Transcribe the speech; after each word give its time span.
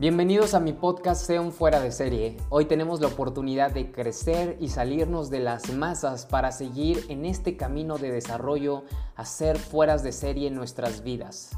Bienvenidos 0.00 0.54
a 0.54 0.60
mi 0.60 0.72
podcast 0.72 1.26
Sea 1.26 1.42
un 1.42 1.52
fuera 1.52 1.78
de 1.78 1.92
serie. 1.92 2.38
Hoy 2.48 2.64
tenemos 2.64 3.02
la 3.02 3.08
oportunidad 3.08 3.70
de 3.70 3.92
crecer 3.92 4.56
y 4.58 4.68
salirnos 4.68 5.28
de 5.28 5.40
las 5.40 5.74
masas 5.74 6.24
para 6.24 6.52
seguir 6.52 7.04
en 7.10 7.26
este 7.26 7.58
camino 7.58 7.98
de 7.98 8.10
desarrollo 8.10 8.84
a 9.14 9.26
ser 9.26 9.58
fueras 9.58 10.02
de 10.02 10.12
serie 10.12 10.48
en 10.48 10.54
nuestras 10.54 11.04
vidas. 11.04 11.50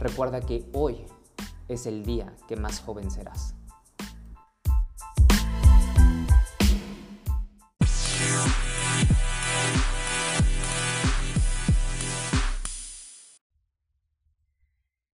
Recuerda 0.00 0.40
que 0.40 0.64
hoy 0.72 1.04
es 1.68 1.84
el 1.84 2.02
día 2.06 2.32
que 2.48 2.56
más 2.56 2.80
joven 2.80 3.10
serás. 3.10 3.54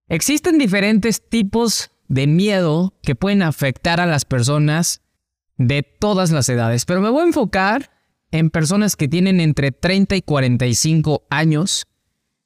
Existen 0.06 0.59
diferentes 0.59 1.29
tipos 1.29 1.91
de 2.09 2.27
miedo 2.27 2.95
que 3.03 3.15
pueden 3.15 3.43
afectar 3.43 4.01
a 4.01 4.07
las 4.07 4.25
personas 4.25 5.03
de 5.57 5.83
todas 5.83 6.30
las 6.30 6.49
edades, 6.49 6.85
pero 6.85 7.01
me 7.01 7.11
voy 7.11 7.23
a 7.23 7.27
enfocar 7.27 7.91
en 8.30 8.51
personas 8.51 8.97
que 8.97 9.09
tienen 9.09 9.41
entre 9.41 9.73
30 9.73 10.16
y 10.16 10.23
45 10.23 11.27
años, 11.30 11.87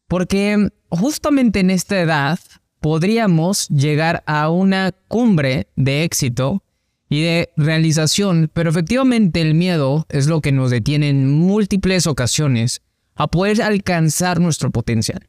porque 0.08 0.68
justamente 0.88 1.60
en 1.60 1.70
esta 1.70 2.00
edad 2.00 2.38
podríamos 2.80 3.68
llegar 3.68 4.22
a 4.26 4.50
una 4.50 4.92
cumbre 5.08 5.68
de 5.76 6.04
éxito 6.04 6.62
y 7.08 7.22
de 7.22 7.50
realización, 7.56 8.50
pero 8.52 8.70
efectivamente 8.70 9.40
el 9.40 9.54
miedo 9.54 10.06
es 10.08 10.26
lo 10.26 10.40
que 10.40 10.52
nos 10.52 10.70
detiene 10.70 11.10
en 11.10 11.30
múltiples 11.30 12.06
ocasiones 12.06 12.82
a 13.14 13.28
poder 13.28 13.62
alcanzar 13.62 14.40
nuestro 14.40 14.70
potencial. 14.70 15.28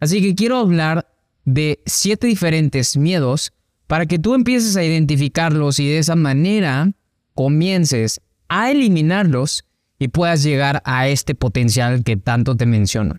Así 0.00 0.22
que 0.22 0.34
quiero 0.34 0.56
hablar 0.56 1.06
de 1.44 1.82
siete 1.86 2.26
diferentes 2.26 2.96
miedos 2.96 3.52
para 3.88 4.06
que 4.06 4.20
tú 4.20 4.34
empieces 4.34 4.76
a 4.76 4.84
identificarlos 4.84 5.80
y 5.80 5.88
de 5.88 5.98
esa 5.98 6.14
manera 6.14 6.92
comiences 7.34 8.20
a 8.48 8.70
eliminarlos 8.70 9.64
y 9.98 10.08
puedas 10.08 10.44
llegar 10.44 10.82
a 10.84 11.08
este 11.08 11.34
potencial 11.34 12.04
que 12.04 12.16
tanto 12.16 12.56
te 12.56 12.66
menciono. 12.66 13.18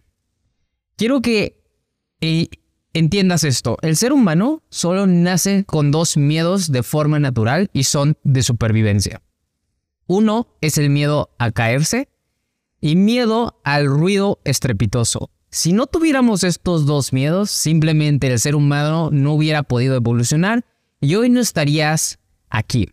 Quiero 0.96 1.22
que 1.22 1.62
eh, 2.22 2.48
entiendas 2.94 3.44
esto. 3.44 3.78
El 3.82 3.96
ser 3.96 4.14
humano 4.14 4.64
solo 4.70 5.08
nace 5.08 5.66
con 5.66 5.92
dos 5.92 6.18
miedos 6.18 6.72
de 6.72 6.84
forma 6.84 7.20
natural 7.20 7.70
y 7.74 7.84
son 7.84 8.18
de 8.24 8.44
supervivencia. 8.44 9.22
Uno 10.06 10.48
es 10.62 10.78
el 10.78 10.90
miedo 10.90 11.32
a 11.40 11.52
caerse 11.52 12.10
y 12.82 12.96
miedo 12.96 13.60
al 13.64 13.86
ruido 13.86 14.40
estrepitoso. 14.44 15.30
Si 15.52 15.74
no 15.74 15.88
tuviéramos 15.88 16.44
estos 16.44 16.86
dos 16.86 17.12
miedos, 17.12 17.50
simplemente 17.50 18.28
el 18.28 18.40
ser 18.40 18.56
humano 18.56 19.10
no 19.12 19.34
hubiera 19.34 19.64
podido 19.64 19.96
evolucionar 19.96 20.66
y 21.02 21.16
hoy 21.16 21.30
no 21.30 21.40
estarías 21.40 22.20
aquí. 22.50 22.90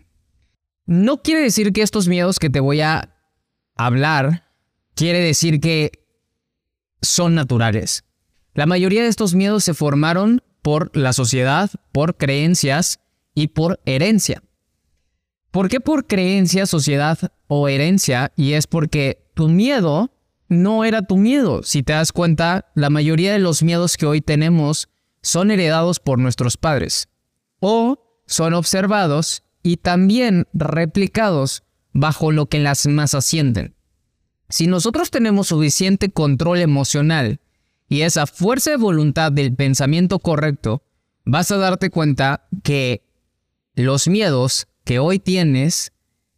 No 0.86 1.22
quiere 1.22 1.42
decir 1.42 1.72
que 1.72 1.82
estos 1.82 2.08
miedos 2.08 2.38
que 2.38 2.48
te 2.48 2.60
voy 2.60 2.80
a 2.80 3.14
hablar, 3.74 4.48
quiere 4.94 5.20
decir 5.20 5.60
que 5.60 5.92
son 7.02 7.34
naturales. 7.34 8.04
La 8.54 8.66
mayoría 8.66 9.02
de 9.02 9.08
estos 9.08 9.34
miedos 9.34 9.64
se 9.64 9.74
formaron 9.74 10.42
por 10.62 10.96
la 10.96 11.12
sociedad, 11.12 11.70
por 11.92 12.16
creencias 12.16 13.00
y 13.34 13.48
por 13.48 13.80
herencia. 13.84 14.42
¿Por 15.50 15.68
qué 15.68 15.80
por 15.80 16.06
creencia, 16.06 16.66
sociedad 16.66 17.18
o 17.48 17.68
herencia? 17.68 18.32
Y 18.36 18.54
es 18.54 18.66
porque 18.66 19.25
tu 19.36 19.48
miedo 19.48 20.10
no 20.48 20.84
era 20.84 21.02
tu 21.02 21.18
miedo. 21.18 21.62
Si 21.62 21.82
te 21.82 21.92
das 21.92 22.10
cuenta, 22.10 22.72
la 22.74 22.88
mayoría 22.88 23.34
de 23.34 23.38
los 23.38 23.62
miedos 23.62 23.98
que 23.98 24.06
hoy 24.06 24.22
tenemos 24.22 24.88
son 25.20 25.50
heredados 25.50 26.00
por 26.00 26.18
nuestros 26.18 26.56
padres 26.56 27.08
o 27.60 28.22
son 28.26 28.54
observados 28.54 29.42
y 29.62 29.76
también 29.76 30.46
replicados 30.54 31.64
bajo 31.92 32.32
lo 32.32 32.46
que 32.46 32.60
las 32.60 32.86
masas 32.86 33.26
sienten. 33.26 33.74
Si 34.48 34.68
nosotros 34.68 35.10
tenemos 35.10 35.48
suficiente 35.48 36.10
control 36.10 36.60
emocional 36.60 37.40
y 37.88 38.02
esa 38.02 38.26
fuerza 38.26 38.70
de 38.70 38.76
voluntad 38.78 39.32
del 39.32 39.54
pensamiento 39.54 40.18
correcto, 40.18 40.82
vas 41.26 41.50
a 41.50 41.58
darte 41.58 41.90
cuenta 41.90 42.48
que 42.62 43.02
los 43.74 44.08
miedos 44.08 44.66
que 44.84 44.98
hoy 44.98 45.18
tienes 45.18 45.92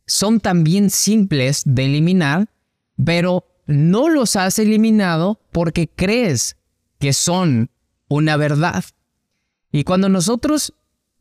son 0.04 0.40
también 0.40 0.90
simples 0.90 1.62
de 1.64 1.84
eliminar, 1.84 2.48
pero 3.04 3.46
no 3.66 4.08
los 4.08 4.36
has 4.36 4.58
eliminado 4.58 5.40
porque 5.52 5.88
crees 5.88 6.56
que 6.98 7.12
son 7.12 7.70
una 8.08 8.36
verdad. 8.36 8.84
Y 9.70 9.84
cuando 9.84 10.08
nosotros 10.08 10.74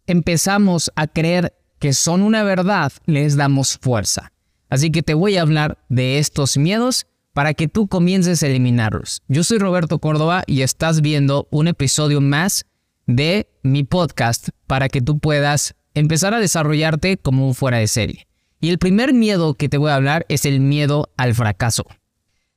empezamos 0.05 0.91
a 0.95 1.07
creer 1.07 1.53
que 1.79 1.93
son 1.93 2.21
una 2.21 2.43
verdad, 2.43 2.91
les 3.05 3.35
damos 3.35 3.77
fuerza. 3.77 4.31
Así 4.69 4.91
que 4.91 5.03
te 5.03 5.13
voy 5.13 5.37
a 5.37 5.41
hablar 5.41 5.77
de 5.89 6.19
estos 6.19 6.57
miedos 6.57 7.07
para 7.33 7.53
que 7.53 7.67
tú 7.67 7.87
comiences 7.87 8.41
a 8.41 8.47
eliminarlos. 8.47 9.21
Yo 9.27 9.43
soy 9.43 9.59
Roberto 9.59 9.99
Córdoba 9.99 10.43
y 10.47 10.61
estás 10.61 11.01
viendo 11.01 11.47
un 11.51 11.67
episodio 11.67 12.19
más 12.19 12.65
de 13.05 13.47
mi 13.61 13.83
podcast 13.83 14.49
para 14.65 14.89
que 14.89 15.01
tú 15.01 15.19
puedas 15.19 15.75
empezar 15.93 16.33
a 16.33 16.39
desarrollarte 16.39 17.17
como 17.17 17.47
un 17.47 17.53
fuera 17.53 17.77
de 17.77 17.87
serie. 17.87 18.27
Y 18.59 18.69
el 18.69 18.77
primer 18.77 19.13
miedo 19.13 19.53
que 19.53 19.69
te 19.69 19.77
voy 19.77 19.91
a 19.91 19.95
hablar 19.95 20.25
es 20.29 20.45
el 20.45 20.59
miedo 20.59 21.11
al 21.17 21.35
fracaso. 21.35 21.85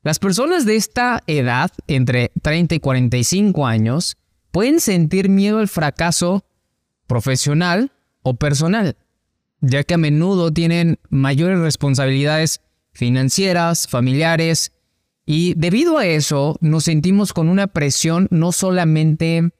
Las 0.02 0.18
personas 0.18 0.64
de 0.64 0.76
esta 0.76 1.22
edad, 1.26 1.70
entre 1.86 2.32
30 2.40 2.76
y 2.76 2.80
45 2.80 3.66
años, 3.66 4.16
pueden 4.50 4.80
sentir 4.80 5.28
miedo 5.28 5.58
al 5.58 5.68
fracaso 5.68 6.44
profesional 7.06 7.92
o 8.22 8.34
personal, 8.34 8.96
ya 9.60 9.82
que 9.84 9.94
a 9.94 9.98
menudo 9.98 10.52
tienen 10.52 10.98
mayores 11.10 11.58
responsabilidades 11.58 12.62
financieras, 12.92 13.88
familiares, 13.88 14.72
y 15.26 15.54
debido 15.54 15.98
a 15.98 16.06
eso 16.06 16.56
nos 16.60 16.84
sentimos 16.84 17.32
con 17.32 17.48
una 17.48 17.66
presión 17.66 18.26
no 18.30 18.52
solamente 18.52 19.52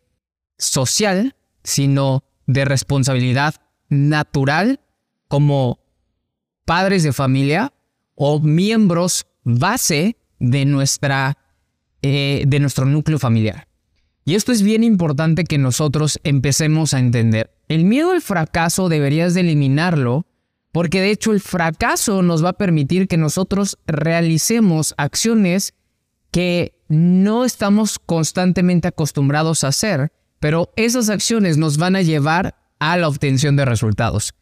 social, 0.57 1.37
sino 1.63 2.25
de 2.47 2.65
responsabilidad 2.65 3.55
natural 3.89 4.81
como 5.29 5.80
padres 6.71 7.03
de 7.03 7.13
familia 7.13 7.73
o 8.15 8.39
miembros 8.39 9.27
base 9.43 10.17
de, 10.39 10.65
nuestra, 10.65 11.37
eh, 12.01 12.45
de 12.47 12.61
nuestro 12.61 12.85
núcleo 12.85 13.19
familiar. 13.19 13.67
Y 14.25 14.37
esto 14.37 14.53
es 14.53 14.63
bien 14.63 14.85
importante 14.85 15.43
que 15.43 15.59
nosotros 15.59 16.21
empecemos 16.23 16.95
a 16.95 17.01
entender. 17.01 17.51
El 17.67 17.87
miedo 17.87 18.13
al 18.13 18.23
fracaso 18.23 18.89
deberías 18.89 19.35
de 19.35 19.41
eliminarlo 19.41 20.29
porque 20.71 21.01
de 21.01 21.11
hecho 21.11 21.33
el 21.33 21.41
fracaso 21.41 22.23
nos 22.23 22.45
va 22.45 22.51
a 22.51 22.59
permitir 22.59 23.09
que 23.09 23.17
nosotros 23.17 23.77
realicemos 23.89 24.95
acciones 24.97 25.75
que 26.31 26.79
no 26.87 27.45
estamos 27.45 27.99
constantemente 27.99 28.87
acostumbrados 28.87 29.65
a 29.65 29.69
hacer, 29.69 30.13
pero 30.39 30.73
esas 30.77 31.09
acciones 31.09 31.57
nos 31.57 31.79
van 31.79 31.97
a 31.97 32.03
llevar 32.03 32.55
a 32.79 32.97
la 32.97 33.09
obtención 33.09 33.57
de 33.57 33.65
resultados. 33.65 34.35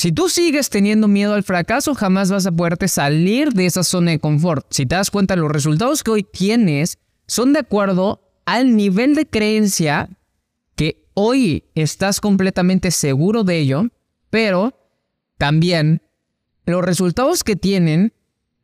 Si 0.00 0.12
tú 0.12 0.30
sigues 0.30 0.70
teniendo 0.70 1.08
miedo 1.08 1.34
al 1.34 1.42
fracaso, 1.42 1.94
jamás 1.94 2.30
vas 2.30 2.46
a 2.46 2.52
poderte 2.52 2.88
salir 2.88 3.52
de 3.52 3.66
esa 3.66 3.84
zona 3.84 4.12
de 4.12 4.18
confort. 4.18 4.64
Si 4.70 4.86
te 4.86 4.94
das 4.94 5.10
cuenta, 5.10 5.36
los 5.36 5.50
resultados 5.50 6.02
que 6.02 6.10
hoy 6.10 6.22
tienes 6.22 6.96
son 7.26 7.52
de 7.52 7.58
acuerdo 7.58 8.22
al 8.46 8.76
nivel 8.76 9.14
de 9.14 9.26
creencia 9.26 10.08
que 10.74 11.04
hoy 11.12 11.64
estás 11.74 12.22
completamente 12.22 12.92
seguro 12.92 13.44
de 13.44 13.58
ello, 13.58 13.88
pero 14.30 14.72
también 15.36 16.00
los 16.64 16.82
resultados 16.82 17.44
que 17.44 17.56
tienen 17.56 18.14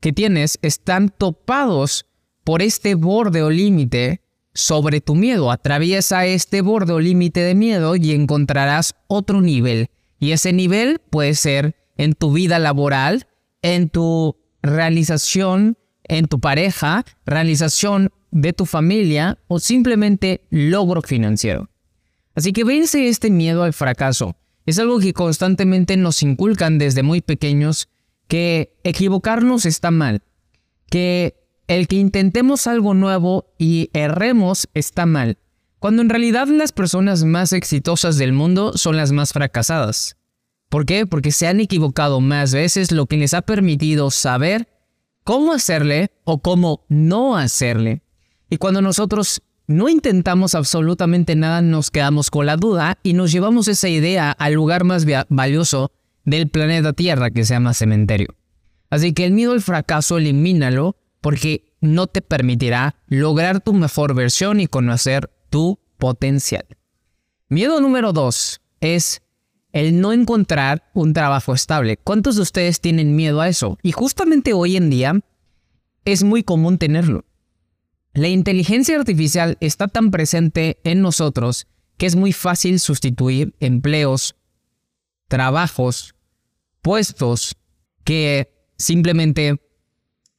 que 0.00 0.14
tienes 0.14 0.58
están 0.62 1.10
topados 1.10 2.06
por 2.44 2.62
este 2.62 2.94
borde 2.94 3.42
o 3.42 3.50
límite 3.50 4.22
sobre 4.55 5.02
tu 5.02 5.14
miedo. 5.14 5.50
Atraviesa 5.50 6.25
este 6.25 6.62
borde 6.62 6.94
o 6.94 6.99
límite 6.99 7.40
de 7.40 7.55
miedo 7.55 7.94
y 7.94 8.12
encontrarás 8.12 8.94
otro 9.06 9.43
nivel 9.43 9.90
y 10.18 10.32
ese 10.32 10.52
nivel 10.52 10.98
puede 11.10 11.34
ser 11.34 11.76
en 11.96 12.14
tu 12.14 12.32
vida 12.32 12.58
laboral, 12.58 13.26
en 13.62 13.88
tu 13.88 14.36
realización, 14.62 15.78
en 16.04 16.26
tu 16.26 16.40
pareja, 16.40 17.04
realización 17.24 18.10
de 18.30 18.52
tu 18.52 18.66
familia 18.66 19.38
o 19.48 19.58
simplemente 19.58 20.46
logro 20.50 21.02
financiero. 21.02 21.70
Así 22.34 22.52
que 22.52 22.64
vence 22.64 23.08
este 23.08 23.30
miedo 23.30 23.62
al 23.62 23.72
fracaso. 23.72 24.36
Es 24.66 24.78
algo 24.78 24.98
que 24.98 25.12
constantemente 25.12 25.96
nos 25.96 26.22
inculcan 26.22 26.78
desde 26.78 27.02
muy 27.02 27.20
pequeños 27.22 27.88
que 28.28 28.76
equivocarnos 28.82 29.64
está 29.64 29.90
mal, 29.90 30.22
que 30.90 31.36
el 31.68 31.88
que 31.88 31.96
intentemos 31.96 32.66
algo 32.66 32.94
nuevo 32.94 33.54
y 33.58 33.90
erremos 33.92 34.68
está 34.74 35.06
mal, 35.06 35.38
cuando 35.87 36.03
en 36.03 36.09
realidad 36.09 36.49
las 36.49 36.73
personas 36.73 37.23
más 37.23 37.53
exitosas 37.53 38.19
del 38.19 38.33
mundo 38.33 38.73
son 38.75 38.97
las 38.97 39.12
más 39.12 39.33
fracasadas. 39.33 40.17
¿Por 40.69 40.85
qué? 40.85 41.06
Porque 41.06 41.31
se 41.31 41.47
han 41.47 41.61
equivocado 41.61 42.21
más 42.21 42.53
veces, 42.53 42.91
lo 42.91 43.06
que 43.06 43.17
les 43.17 43.35
ha 43.35 43.43
permitido 43.43 44.11
saber 44.11 44.67
cómo 45.23 45.53
hacerle 45.53 46.11
o 46.25 46.43
cómo 46.43 46.85
no 46.88 47.37
hacerle. 47.37 48.03
Y 48.50 48.56
cuando 48.56 48.83
nosotros 48.83 49.43
no 49.69 49.88
intentamos 49.88 50.56
absolutamente 50.56 51.37
nada, 51.37 51.62
nos 51.62 51.93
quedamos 51.93 52.33
con 52.33 52.47
la 52.47 52.56
duda 52.56 52.99
y 53.05 53.12
nos 53.12 53.31
llevamos 53.31 53.69
esa 53.69 53.88
idea 53.88 54.33
al 54.33 54.55
lugar 54.55 54.83
más 54.83 55.06
valioso 55.29 55.93
del 56.25 56.49
planeta 56.49 56.94
Tierra 56.94 57.31
que 57.31 57.44
se 57.44 57.55
llama 57.55 57.75
cementerio. 57.75 58.35
Así 58.91 59.12
que 59.12 59.25
el 59.25 59.31
miedo 59.31 59.53
al 59.53 59.62
fracaso 59.62 60.19
elimínalo 60.19 60.97
porque 61.21 61.77
no 61.81 62.09
te 62.09 62.23
permitirá 62.23 62.97
lograr 63.06 63.61
tu 63.61 63.73
mejor 63.73 64.17
versión 64.17 64.59
y 64.59 64.67
conocer 64.67 65.31
tu 65.48 65.78
potencial. 65.98 66.66
Miedo 67.48 67.81
número 67.81 68.12
dos 68.12 68.60
es 68.81 69.22
el 69.72 70.00
no 70.00 70.12
encontrar 70.12 70.90
un 70.94 71.12
trabajo 71.12 71.52
estable. 71.52 71.96
¿Cuántos 71.96 72.37
de 72.37 72.43
ustedes 72.43 72.81
tienen 72.81 73.14
miedo 73.14 73.40
a 73.40 73.48
eso? 73.48 73.78
Y 73.82 73.93
justamente 73.93 74.52
hoy 74.52 74.76
en 74.76 74.90
día 74.90 75.20
es 76.04 76.22
muy 76.22 76.43
común 76.43 76.78
tenerlo. 76.78 77.25
La 78.14 78.28
inteligencia 78.28 78.96
artificial 78.96 79.58
está 79.60 79.88
tan 79.88 80.10
presente 80.10 80.78
en 80.84 81.02
nosotros 81.02 81.66
que 81.99 82.06
es 82.06 82.16
muy 82.16 82.32
fácil 82.32 82.81
sustituir 82.81 83.54
empleos, 83.60 84.37
trabajos, 85.28 86.14
puestos 86.81 87.56
que 88.04 88.54
simplemente 88.78 89.60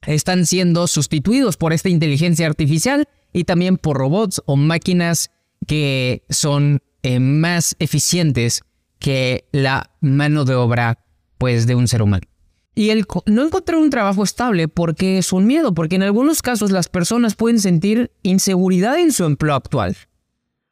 están 0.06 0.46
siendo 0.46 0.86
sustituidos 0.86 1.56
por 1.56 1.72
esta 1.72 1.88
inteligencia 1.88 2.46
artificial 2.46 3.08
y 3.32 3.44
también 3.44 3.76
por 3.76 3.96
robots 3.96 4.42
o 4.46 4.56
máquinas 4.56 5.30
que 5.66 6.24
son 6.30 6.80
eh, 7.02 7.20
más 7.20 7.76
eficientes 7.78 8.62
que 8.98 9.46
la 9.52 9.90
mano 10.00 10.44
de 10.44 10.54
obra 10.54 11.04
pues 11.38 11.66
de 11.66 11.74
un 11.74 11.88
ser 11.88 12.02
humano. 12.02 12.26
Y 12.74 12.90
el 12.90 13.06
no 13.26 13.44
encontrar 13.44 13.78
un 13.78 13.90
trabajo 13.90 14.22
estable 14.22 14.68
porque 14.68 15.18
es 15.18 15.32
un 15.32 15.46
miedo, 15.46 15.74
porque 15.74 15.96
en 15.96 16.04
algunos 16.04 16.42
casos 16.42 16.70
las 16.70 16.88
personas 16.88 17.34
pueden 17.34 17.60
sentir 17.60 18.12
inseguridad 18.22 18.98
en 18.98 19.12
su 19.12 19.24
empleo 19.24 19.54
actual 19.54 19.96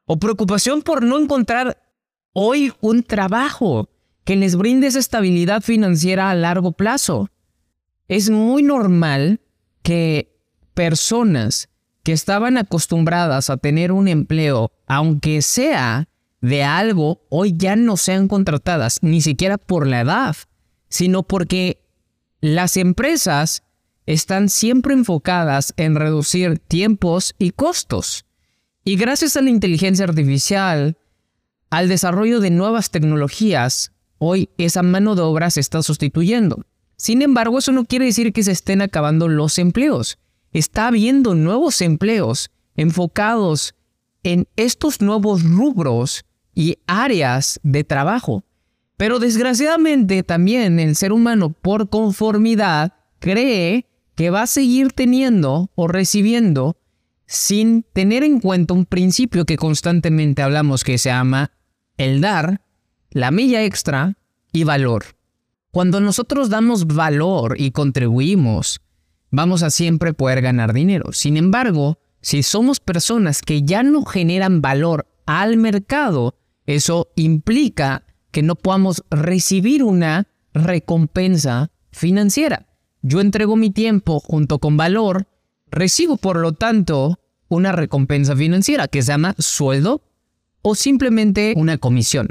o 0.04 0.18
preocupación 0.18 0.82
por 0.82 1.02
no 1.02 1.18
encontrar 1.18 1.82
hoy 2.32 2.72
un 2.80 3.02
trabajo 3.02 3.88
que 4.24 4.36
les 4.36 4.56
brinde 4.56 4.86
esa 4.86 4.98
estabilidad 4.98 5.62
financiera 5.62 6.30
a 6.30 6.34
largo 6.34 6.72
plazo. 6.72 7.28
Es 8.08 8.30
muy 8.30 8.62
normal 8.62 9.40
que 9.82 10.36
personas 10.74 11.68
que 12.06 12.12
estaban 12.12 12.56
acostumbradas 12.56 13.50
a 13.50 13.56
tener 13.56 13.90
un 13.90 14.06
empleo, 14.06 14.70
aunque 14.86 15.42
sea 15.42 16.08
de 16.40 16.62
algo, 16.62 17.20
hoy 17.30 17.52
ya 17.56 17.74
no 17.74 17.96
sean 17.96 18.28
contratadas, 18.28 19.00
ni 19.02 19.20
siquiera 19.20 19.58
por 19.58 19.88
la 19.88 20.02
edad, 20.02 20.36
sino 20.88 21.24
porque 21.24 21.82
las 22.40 22.76
empresas 22.76 23.64
están 24.06 24.50
siempre 24.50 24.94
enfocadas 24.94 25.74
en 25.76 25.96
reducir 25.96 26.60
tiempos 26.60 27.34
y 27.40 27.50
costos. 27.50 28.24
Y 28.84 28.94
gracias 28.94 29.36
a 29.36 29.42
la 29.42 29.50
inteligencia 29.50 30.04
artificial, 30.04 30.96
al 31.70 31.88
desarrollo 31.88 32.38
de 32.38 32.50
nuevas 32.50 32.90
tecnologías, 32.90 33.90
hoy 34.18 34.48
esa 34.58 34.84
mano 34.84 35.16
de 35.16 35.22
obra 35.22 35.50
se 35.50 35.58
está 35.58 35.82
sustituyendo. 35.82 36.66
Sin 36.96 37.20
embargo, 37.22 37.58
eso 37.58 37.72
no 37.72 37.84
quiere 37.84 38.04
decir 38.04 38.32
que 38.32 38.44
se 38.44 38.52
estén 38.52 38.80
acabando 38.80 39.26
los 39.26 39.58
empleos 39.58 40.20
está 40.58 40.88
habiendo 40.88 41.34
nuevos 41.34 41.80
empleos 41.80 42.50
enfocados 42.76 43.74
en 44.22 44.48
estos 44.56 45.00
nuevos 45.00 45.42
rubros 45.42 46.24
y 46.54 46.78
áreas 46.86 47.60
de 47.62 47.84
trabajo. 47.84 48.44
Pero 48.96 49.18
desgraciadamente 49.18 50.22
también 50.22 50.80
el 50.80 50.96
ser 50.96 51.12
humano 51.12 51.50
por 51.50 51.90
conformidad 51.90 52.94
cree 53.18 53.86
que 54.14 54.30
va 54.30 54.42
a 54.42 54.46
seguir 54.46 54.92
teniendo 54.92 55.70
o 55.74 55.88
recibiendo 55.88 56.78
sin 57.26 57.82
tener 57.92 58.24
en 58.24 58.40
cuenta 58.40 58.72
un 58.72 58.86
principio 58.86 59.44
que 59.44 59.56
constantemente 59.56 60.42
hablamos 60.42 60.84
que 60.84 60.96
se 60.96 61.10
llama 61.10 61.50
el 61.98 62.20
dar, 62.20 62.62
la 63.10 63.30
milla 63.30 63.62
extra 63.64 64.16
y 64.52 64.64
valor. 64.64 65.04
Cuando 65.70 66.00
nosotros 66.00 66.48
damos 66.48 66.86
valor 66.86 67.56
y 67.58 67.72
contribuimos 67.72 68.80
vamos 69.36 69.62
a 69.62 69.70
siempre 69.70 70.14
poder 70.14 70.40
ganar 70.40 70.72
dinero. 70.72 71.12
Sin 71.12 71.36
embargo, 71.36 71.98
si 72.22 72.42
somos 72.42 72.80
personas 72.80 73.42
que 73.42 73.62
ya 73.62 73.82
no 73.82 74.04
generan 74.04 74.62
valor 74.62 75.06
al 75.26 75.58
mercado, 75.58 76.38
eso 76.64 77.08
implica 77.16 78.04
que 78.30 78.42
no 78.42 78.56
podamos 78.56 79.04
recibir 79.10 79.84
una 79.84 80.26
recompensa 80.54 81.70
financiera. 81.92 82.66
Yo 83.02 83.20
entrego 83.20 83.56
mi 83.56 83.70
tiempo 83.70 84.20
junto 84.20 84.58
con 84.58 84.78
valor, 84.78 85.28
recibo 85.70 86.16
por 86.16 86.38
lo 86.38 86.52
tanto 86.52 87.20
una 87.48 87.72
recompensa 87.72 88.34
financiera 88.34 88.88
que 88.88 89.02
se 89.02 89.12
llama 89.12 89.34
sueldo 89.38 90.02
o 90.62 90.74
simplemente 90.74 91.52
una 91.56 91.76
comisión. 91.76 92.28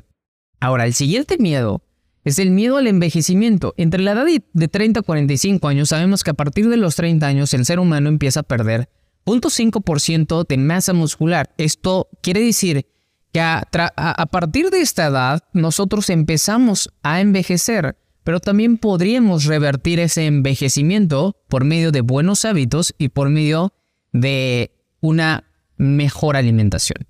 Ahora, 0.60 0.88
el 0.88 0.96
siguiente 0.96 1.38
miedo 1.38 1.84
es 2.26 2.40
el 2.40 2.50
miedo 2.50 2.78
al 2.78 2.88
envejecimiento. 2.88 3.74
Entre 3.78 4.02
la 4.02 4.12
edad 4.12 4.26
de 4.54 4.68
30 4.68 5.00
a 5.00 5.04
45 5.04 5.68
años 5.68 5.90
sabemos 5.90 6.24
que 6.24 6.32
a 6.32 6.34
partir 6.34 6.68
de 6.68 6.76
los 6.76 6.96
30 6.96 7.26
años 7.26 7.54
el 7.54 7.66
ser 7.66 7.80
humano 7.80 8.10
empieza 8.10 8.42
a 8.42 8.44
perder 8.44 8.90
0.5% 9.26 10.46
de 10.48 10.58
masa 10.58 10.94
muscular. 10.94 11.54
Esto 11.58 12.10
quiere 12.22 12.42
decir 12.42 12.88
que 13.32 13.42
a, 13.42 13.68
a, 13.96 14.26
partir 14.26 14.70
de 14.72 14.82
esta 14.82 15.06
edad 15.06 15.44
nosotros 15.54 16.10
empezamos 16.10 16.90
a 17.04 17.22
envejecer, 17.22 17.96
pero 18.24 18.40
también 18.40 18.78
podríamos 18.78 19.46
revertir 19.46 20.00
ese 20.00 20.26
envejecimiento 20.26 21.38
por 21.48 21.64
medio 21.64 21.92
de 21.92 22.02
buenos 22.02 22.44
hábitos 22.44 22.96
y 22.98 23.10
por 23.10 23.30
medio 23.30 23.74
de 24.14 24.72
una 25.00 25.44
mejor 25.78 26.38
alimentación. 26.38 27.06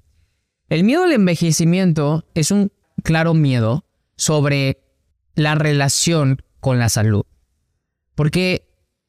El 0.68 0.84
miedo 0.84 1.04
al 1.04 1.12
envejecimiento 1.14 2.26
es 2.34 2.52
un 2.52 2.72
claro 3.04 3.34
miedo 3.34 3.86
sobre 4.18 4.85
la 5.36 5.56
relación 5.56 6.42
con 6.60 6.80
la 6.80 6.90
salud. 6.90 7.24
Porque 8.16 8.68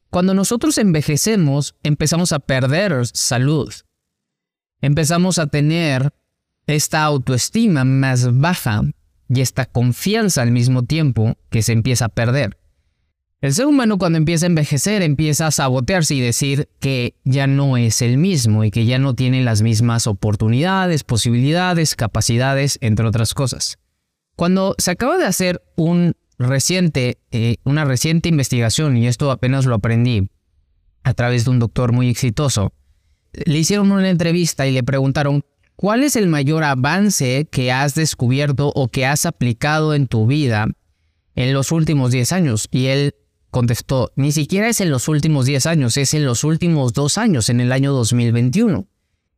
cuando 0.09 0.33
nosotros 0.33 0.77
envejecemos, 0.77 1.75
empezamos 1.83 2.31
a 2.31 2.39
perder 2.39 3.05
salud. 3.07 3.73
Empezamos 4.81 5.39
a 5.39 5.47
tener 5.47 6.13
esta 6.67 7.03
autoestima 7.03 7.83
más 7.85 8.37
baja 8.39 8.83
y 9.29 9.41
esta 9.41 9.65
confianza 9.65 10.41
al 10.41 10.51
mismo 10.51 10.83
tiempo 10.83 11.35
que 11.49 11.61
se 11.61 11.73
empieza 11.73 12.05
a 12.05 12.09
perder. 12.09 12.57
El 13.39 13.53
ser 13.53 13.67
humano 13.67 13.99
cuando 13.99 14.17
empieza 14.17 14.45
a 14.45 14.47
envejecer 14.47 15.03
empieza 15.03 15.47
a 15.47 15.51
sabotearse 15.51 16.15
y 16.15 16.21
decir 16.21 16.69
que 16.79 17.15
ya 17.23 17.45
no 17.45 17.77
es 17.77 18.01
el 18.01 18.17
mismo 18.17 18.63
y 18.63 18.71
que 18.71 18.85
ya 18.85 18.97
no 18.97 19.13
tiene 19.13 19.43
las 19.43 19.61
mismas 19.61 20.07
oportunidades, 20.07 21.03
posibilidades, 21.03 21.95
capacidades, 21.95 22.79
entre 22.81 23.05
otras 23.05 23.35
cosas. 23.35 23.77
Cuando 24.37 24.75
se 24.77 24.91
acaba 24.91 25.17
de 25.17 25.25
hacer 25.25 25.63
un 25.75 26.15
reciente, 26.37 27.17
eh, 27.31 27.55
una 27.63 27.85
reciente 27.85 28.29
investigación, 28.29 28.95
y 28.95 29.07
esto 29.07 29.31
apenas 29.31 29.65
lo 29.65 29.73
aprendí 29.73 30.29
a 31.03 31.15
través 31.15 31.43
de 31.43 31.49
un 31.49 31.57
doctor 31.57 31.91
muy 31.91 32.07
exitoso, 32.07 32.71
le 33.33 33.57
hicieron 33.57 33.91
una 33.91 34.07
entrevista 34.07 34.67
y 34.67 34.73
le 34.73 34.83
preguntaron, 34.83 35.43
¿cuál 35.75 36.03
es 36.03 36.15
el 36.15 36.27
mayor 36.27 36.63
avance 36.63 37.47
que 37.49 37.71
has 37.71 37.95
descubierto 37.95 38.71
o 38.75 38.89
que 38.89 39.07
has 39.07 39.25
aplicado 39.25 39.95
en 39.95 40.05
tu 40.05 40.27
vida 40.27 40.67
en 41.33 41.51
los 41.51 41.71
últimos 41.71 42.11
10 42.11 42.31
años? 42.31 42.67
Y 42.69 42.85
él 42.85 43.15
contestó, 43.49 44.11
ni 44.15 44.31
siquiera 44.31 44.69
es 44.69 44.81
en 44.81 44.91
los 44.91 45.07
últimos 45.07 45.47
10 45.47 45.65
años, 45.65 45.97
es 45.97 46.13
en 46.13 46.25
los 46.25 46.43
últimos 46.43 46.93
dos 46.93 47.17
años, 47.17 47.49
en 47.49 47.59
el 47.59 47.71
año 47.71 47.91
2021. 47.91 48.85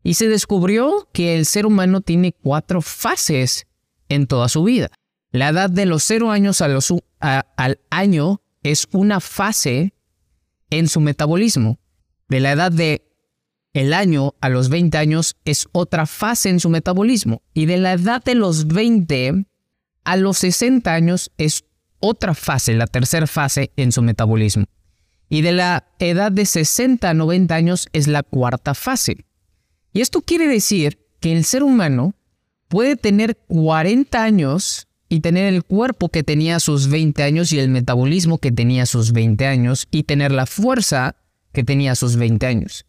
Y 0.04 0.16
se 0.16 0.28
descubrió 0.28 1.08
que 1.14 1.38
el 1.38 1.46
ser 1.46 1.66
humano 1.66 2.02
tiene 2.02 2.34
cuatro 2.34 2.82
fases 2.82 3.66
en 4.10 4.28
toda 4.28 4.50
su 4.50 4.64
vida. 4.64 4.92
La 5.32 5.50
edad 5.50 5.70
de 5.70 5.86
los 5.86 6.04
0 6.04 6.32
años 6.32 6.62
al 6.62 7.80
año 7.90 8.42
es 8.64 8.88
una 8.92 9.20
fase 9.20 9.94
en 10.70 10.88
su 10.88 11.00
metabolismo. 11.00 11.80
De 12.28 12.40
la 12.40 12.52
edad 12.52 12.72
de 12.72 13.06
el 13.74 13.94
año 13.94 14.36
a 14.42 14.50
los 14.50 14.70
20 14.70 14.98
años 14.98 15.38
es 15.46 15.68
otra 15.72 16.06
fase 16.06 16.50
en 16.50 16.60
su 16.60 16.70
metabolismo. 16.70 17.44
Y 17.54 17.66
de 17.66 17.78
la 17.78 17.94
edad 17.94 18.24
de 18.24 18.36
los 18.36 18.68
20 18.68 19.46
a 20.04 20.18
los 20.18 20.40
60 20.40 20.92
años 20.92 21.32
es 21.38 21.66
otra 22.00 22.34
fase, 22.34 22.74
la 22.74 22.88
tercera 22.88 23.28
fase 23.28 23.72
en 23.76 23.92
su 23.92 24.02
metabolismo. 24.02 24.66
Y 25.28 25.42
de 25.42 25.52
la 25.52 25.88
edad 26.00 26.32
de 26.32 26.46
60 26.46 27.08
a 27.08 27.14
90 27.14 27.54
años 27.54 27.88
es 27.94 28.08
la 28.08 28.24
cuarta 28.24 28.74
fase. 28.74 29.26
Y 29.94 30.02
esto 30.02 30.22
quiere 30.22 30.48
decir 30.48 31.06
que 31.20 31.34
el 31.34 31.44
ser 31.44 31.62
humano 31.62 32.16
puede 32.70 32.96
tener 32.96 33.38
40 33.48 34.24
años 34.24 34.88
y 35.10 35.20
tener 35.20 35.54
el 35.54 35.64
cuerpo 35.64 36.10
que 36.10 36.24
tenía 36.24 36.56
a 36.56 36.60
sus 36.60 36.88
20 36.88 37.22
años 37.24 37.52
y 37.52 37.60
el 37.60 37.70
metabolismo 37.70 38.38
que 38.38 38.52
tenía 38.52 38.84
a 38.84 38.86
sus 38.86 39.12
20 39.12 39.46
años 39.46 39.88
y 39.92 40.04
tener 40.04 40.32
la 40.32 40.46
fuerza 40.46 41.16
que 41.52 41.64
tenía 41.64 41.92
a 41.92 41.96
sus 41.96 42.16
20 42.16 42.46
años. 42.46 42.86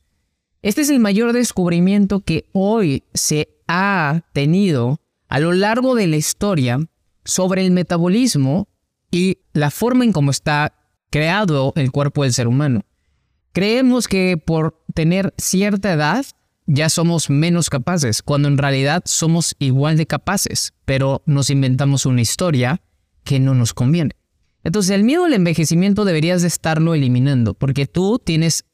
Este 0.62 0.82
es 0.82 0.90
el 0.90 1.00
mayor 1.00 1.32
descubrimiento 1.32 2.20
que 2.20 2.44
hoy 2.52 3.04
se 3.14 3.49
ha 3.66 4.20
tenido 4.34 5.00
a 5.28 5.40
lo 5.40 5.52
largo 5.52 5.94
de 5.94 6.06
la 6.06 6.16
historia 6.16 6.78
sobre 7.25 7.64
el 7.64 7.70
metabolismo 7.70 8.68
y 9.10 9.38
la 9.54 9.70
forma 9.70 10.04
en 10.04 10.12
cómo 10.12 10.30
está 10.30 10.75
creado 11.08 11.72
el 11.76 11.90
cuerpo 11.90 12.25
del 12.25 12.34
ser 12.34 12.46
humano. 12.46 12.82
Creemos 13.52 14.06
que 14.06 14.37
por 14.37 14.84
tener 14.94 15.32
cierta 15.38 15.92
edad 15.92 16.26
ya 16.72 16.88
somos 16.88 17.30
menos 17.30 17.68
capaces, 17.68 18.22
cuando 18.22 18.46
en 18.46 18.56
realidad 18.56 19.02
somos 19.04 19.56
igual 19.58 19.96
de 19.96 20.06
capaces, 20.06 20.72
pero 20.84 21.20
nos 21.26 21.50
inventamos 21.50 22.06
una 22.06 22.20
historia 22.20 22.80
que 23.24 23.40
no 23.40 23.54
nos 23.54 23.74
conviene. 23.74 24.14
Entonces 24.62 24.92
el 24.92 25.02
miedo 25.02 25.24
al 25.24 25.32
envejecimiento 25.32 26.04
deberías 26.04 26.42
de 26.42 26.48
estarlo 26.48 26.94
eliminando, 26.94 27.54
porque 27.54 27.86
tú 27.86 28.20
tienes, 28.24 28.66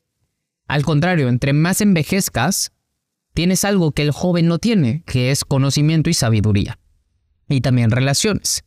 al 0.69 0.85
contrario, 0.85 1.31
entre 1.31 1.55
más 1.55 1.81
envejezcas, 1.81 2.71
tienes 3.33 3.65
algo 3.65 3.93
que 3.93 4.03
el 4.03 4.11
joven 4.11 4.47
no 4.47 4.59
tiene, 4.59 5.03
que 5.07 5.31
es 5.31 5.47
conocimiento 5.47 6.11
y 6.11 6.15
sabiduría, 6.15 6.79
y 7.49 7.63
también 7.63 7.91
relaciones. 7.91 8.65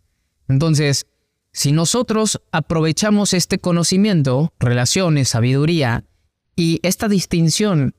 Entonces, 0.48 1.06
si 1.52 1.72
nosotros 1.72 2.42
aprovechamos 2.52 3.36
este 3.36 3.60
conocimiento, 3.60 4.56
relaciones, 4.60 5.30
sabiduría, 5.30 6.04
y 6.56 6.80
esta 6.82 7.08
distinción 7.08 7.94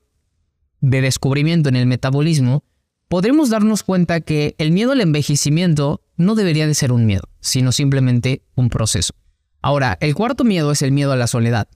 de 0.81 1.01
descubrimiento 1.01 1.69
en 1.69 1.75
el 1.75 1.85
metabolismo, 1.85 2.63
podremos 3.07 3.49
darnos 3.49 3.83
cuenta 3.83 4.21
que 4.21 4.55
el 4.57 4.71
miedo 4.71 4.91
al 4.91 5.01
envejecimiento 5.01 6.01
no 6.17 6.35
debería 6.35 6.67
de 6.67 6.73
ser 6.73 6.91
un 6.91 7.05
miedo, 7.05 7.23
sino 7.39 7.71
simplemente 7.71 8.43
un 8.55 8.69
proceso. 8.69 9.13
Ahora, 9.61 9.97
el 10.01 10.15
cuarto 10.15 10.43
miedo 10.43 10.71
es 10.71 10.81
el 10.81 10.91
miedo 10.91 11.11
a 11.11 11.15
la 11.15 11.27
soledad. 11.27 11.67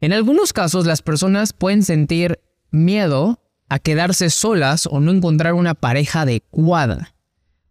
En 0.00 0.12
algunos 0.12 0.52
casos 0.52 0.86
las 0.86 1.02
personas 1.02 1.52
pueden 1.52 1.82
sentir 1.82 2.40
miedo 2.70 3.42
a 3.68 3.78
quedarse 3.78 4.30
solas 4.30 4.86
o 4.90 5.00
no 5.00 5.10
encontrar 5.10 5.54
una 5.54 5.74
pareja 5.74 6.22
adecuada 6.22 7.14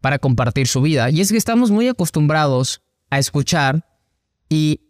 para 0.02 0.20
compartir 0.20 0.68
su 0.68 0.82
vida. 0.82 1.10
Y 1.10 1.22
es 1.22 1.32
que 1.32 1.38
estamos 1.38 1.72
muy 1.72 1.88
acostumbrados 1.88 2.82
a 3.10 3.20
escuchar 3.20 3.86
y 4.50 4.82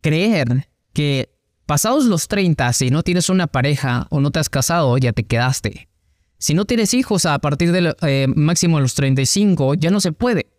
creer 0.00 0.68
que 0.92 1.31
pasados 1.72 2.04
los 2.04 2.28
30, 2.28 2.70
si 2.74 2.90
no 2.90 3.02
tienes 3.02 3.30
una 3.30 3.46
pareja 3.46 4.06
o 4.10 4.20
no 4.20 4.30
te 4.30 4.38
has 4.38 4.50
casado, 4.50 4.98
ya 4.98 5.14
te 5.14 5.24
quedaste. 5.24 5.88
Si 6.36 6.52
no 6.52 6.66
tienes 6.66 6.92
hijos 6.92 7.24
a 7.24 7.38
partir 7.38 7.72
del 7.72 7.96
eh, 8.02 8.26
máximo 8.28 8.76
de 8.76 8.82
los 8.82 8.94
35, 8.94 9.72
ya 9.76 9.90
no 9.90 9.98
se 9.98 10.12
puede. 10.12 10.52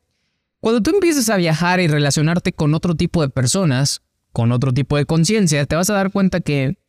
Cuando 0.60 0.82
tú 0.82 0.90
empieces 0.90 1.30
a 1.30 1.38
viajar 1.38 1.80
y 1.80 1.86
relacionarte 1.86 2.52
con 2.52 2.74
otro 2.74 2.96
tipo 2.96 3.22
de 3.22 3.30
personas, 3.30 4.02
con 4.32 4.52
otro 4.52 4.74
tipo 4.74 4.98
de 4.98 5.06
conciencia, 5.06 5.64
te 5.68 5.76
vas 5.76 5.92
a 5.92 5.94
dar 5.94 6.12
cuenta 6.12 6.42
que 6.42 6.80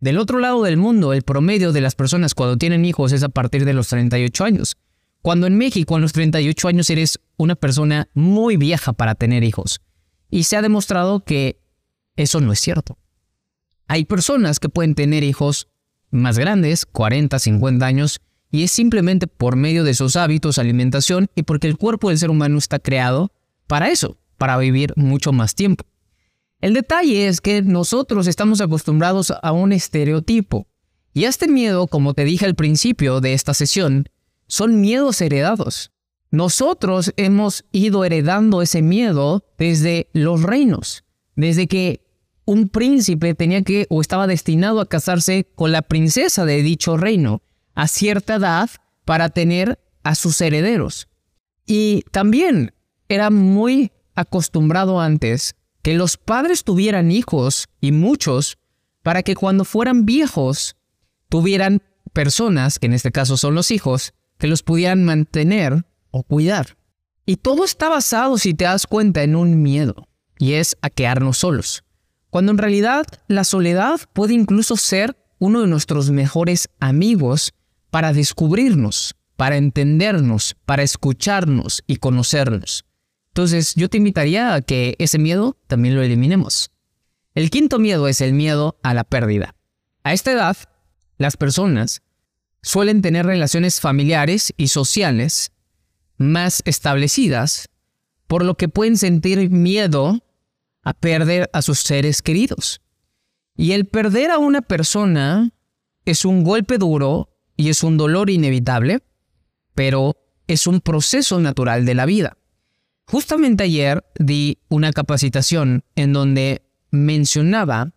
del 0.00 0.18
otro 0.18 0.38
lado 0.38 0.62
del 0.64 0.76
mundo, 0.76 1.14
el 1.14 1.22
promedio 1.22 1.72
de 1.72 1.80
las 1.80 1.94
personas 1.94 2.34
cuando 2.34 2.58
tienen 2.58 2.84
hijos 2.84 3.12
es 3.12 3.22
a 3.22 3.30
partir 3.30 3.64
de 3.64 3.72
los 3.72 3.88
38 3.88 4.44
años. 4.44 4.76
Cuando 5.22 5.46
en 5.46 5.56
México 5.56 5.96
a 5.96 5.98
los 5.98 6.12
38 6.12 6.68
años 6.68 6.90
eres 6.90 7.20
una 7.38 7.54
persona 7.54 8.10
muy 8.12 8.58
vieja 8.58 8.92
para 8.92 9.14
tener 9.14 9.44
hijos. 9.44 9.80
Y 10.28 10.42
se 10.42 10.58
ha 10.58 10.60
demostrado 10.60 11.24
que 11.24 11.58
eso 12.16 12.42
no 12.42 12.52
es 12.52 12.60
cierto. 12.60 12.98
Hay 13.88 14.04
personas 14.04 14.58
que 14.60 14.68
pueden 14.68 14.94
tener 14.94 15.22
hijos 15.24 15.68
más 16.10 16.38
grandes, 16.38 16.86
40, 16.86 17.38
50 17.38 17.84
años, 17.84 18.20
y 18.50 18.64
es 18.64 18.70
simplemente 18.70 19.26
por 19.26 19.56
medio 19.56 19.82
de 19.82 19.94
sus 19.94 20.14
hábitos, 20.16 20.58
alimentación 20.58 21.28
y 21.34 21.42
porque 21.42 21.66
el 21.66 21.78
cuerpo 21.78 22.10
del 22.10 22.18
ser 22.18 22.30
humano 22.30 22.58
está 22.58 22.78
creado 22.78 23.32
para 23.66 23.90
eso, 23.90 24.18
para 24.36 24.58
vivir 24.58 24.92
mucho 24.96 25.32
más 25.32 25.54
tiempo. 25.54 25.86
El 26.60 26.74
detalle 26.74 27.26
es 27.26 27.40
que 27.40 27.62
nosotros 27.62 28.26
estamos 28.26 28.60
acostumbrados 28.60 29.32
a 29.42 29.52
un 29.52 29.72
estereotipo. 29.72 30.68
Y 31.14 31.24
este 31.24 31.48
miedo, 31.48 31.86
como 31.86 32.14
te 32.14 32.24
dije 32.24 32.44
al 32.44 32.54
principio 32.54 33.20
de 33.20 33.32
esta 33.32 33.54
sesión, 33.54 34.08
son 34.46 34.80
miedos 34.80 35.20
heredados. 35.20 35.90
Nosotros 36.30 37.12
hemos 37.16 37.64
ido 37.72 38.04
heredando 38.04 38.62
ese 38.62 38.80
miedo 38.80 39.44
desde 39.58 40.08
los 40.12 40.42
reinos, 40.42 41.04
desde 41.36 41.66
que 41.66 42.00
un 42.44 42.68
príncipe 42.68 43.34
tenía 43.34 43.62
que 43.62 43.86
o 43.90 44.00
estaba 44.00 44.26
destinado 44.26 44.80
a 44.80 44.88
casarse 44.88 45.46
con 45.54 45.72
la 45.72 45.82
princesa 45.82 46.44
de 46.44 46.62
dicho 46.62 46.96
reino 46.96 47.42
a 47.74 47.88
cierta 47.88 48.36
edad 48.36 48.70
para 49.04 49.30
tener 49.30 49.78
a 50.02 50.14
sus 50.14 50.40
herederos. 50.40 51.08
Y 51.66 52.02
también 52.10 52.74
era 53.08 53.30
muy 53.30 53.92
acostumbrado 54.14 55.00
antes 55.00 55.54
que 55.82 55.94
los 55.94 56.16
padres 56.16 56.64
tuvieran 56.64 57.10
hijos 57.10 57.68
y 57.80 57.92
muchos 57.92 58.58
para 59.02 59.22
que 59.22 59.34
cuando 59.34 59.64
fueran 59.64 60.06
viejos 60.06 60.76
tuvieran 61.28 61.82
personas, 62.12 62.78
que 62.78 62.86
en 62.86 62.92
este 62.92 63.10
caso 63.10 63.36
son 63.36 63.54
los 63.54 63.70
hijos, 63.70 64.12
que 64.38 64.46
los 64.46 64.62
pudieran 64.62 65.04
mantener 65.04 65.86
o 66.10 66.22
cuidar. 66.22 66.76
Y 67.24 67.36
todo 67.36 67.64
está 67.64 67.88
basado, 67.88 68.38
si 68.38 68.54
te 68.54 68.64
das 68.64 68.86
cuenta, 68.86 69.22
en 69.22 69.36
un 69.36 69.62
miedo, 69.62 70.08
y 70.38 70.54
es 70.54 70.76
a 70.82 70.90
quedarnos 70.90 71.38
solos. 71.38 71.84
Cuando 72.32 72.52
en 72.52 72.56
realidad 72.56 73.04
la 73.28 73.44
soledad 73.44 74.00
puede 74.14 74.32
incluso 74.32 74.78
ser 74.78 75.18
uno 75.38 75.60
de 75.60 75.66
nuestros 75.66 76.10
mejores 76.10 76.70
amigos 76.80 77.52
para 77.90 78.14
descubrirnos, 78.14 79.14
para 79.36 79.58
entendernos, 79.58 80.56
para 80.64 80.82
escucharnos 80.82 81.84
y 81.86 81.96
conocernos. 81.96 82.86
Entonces 83.32 83.74
yo 83.74 83.90
te 83.90 83.98
invitaría 83.98 84.54
a 84.54 84.62
que 84.62 84.96
ese 84.98 85.18
miedo 85.18 85.58
también 85.66 85.94
lo 85.94 86.00
eliminemos. 86.00 86.70
El 87.34 87.50
quinto 87.50 87.78
miedo 87.78 88.08
es 88.08 88.22
el 88.22 88.32
miedo 88.32 88.78
a 88.82 88.94
la 88.94 89.04
pérdida. 89.04 89.54
A 90.02 90.14
esta 90.14 90.32
edad, 90.32 90.56
las 91.18 91.36
personas 91.36 92.00
suelen 92.62 93.02
tener 93.02 93.26
relaciones 93.26 93.78
familiares 93.78 94.54
y 94.56 94.68
sociales 94.68 95.52
más 96.16 96.62
establecidas, 96.64 97.68
por 98.26 98.42
lo 98.42 98.54
que 98.54 98.70
pueden 98.70 98.96
sentir 98.96 99.50
miedo 99.50 100.24
a 100.82 100.94
perder 100.94 101.50
a 101.52 101.62
sus 101.62 101.80
seres 101.80 102.22
queridos. 102.22 102.80
Y 103.56 103.72
el 103.72 103.86
perder 103.86 104.30
a 104.30 104.38
una 104.38 104.62
persona 104.62 105.52
es 106.04 106.24
un 106.24 106.42
golpe 106.42 106.78
duro 106.78 107.30
y 107.56 107.68
es 107.68 107.82
un 107.82 107.96
dolor 107.96 108.30
inevitable, 108.30 109.02
pero 109.74 110.16
es 110.46 110.66
un 110.66 110.80
proceso 110.80 111.38
natural 111.40 111.84
de 111.84 111.94
la 111.94 112.06
vida. 112.06 112.36
Justamente 113.06 113.64
ayer 113.64 114.04
di 114.18 114.58
una 114.68 114.92
capacitación 114.92 115.84
en 115.96 116.12
donde 116.12 116.62
mencionaba, 116.90 117.92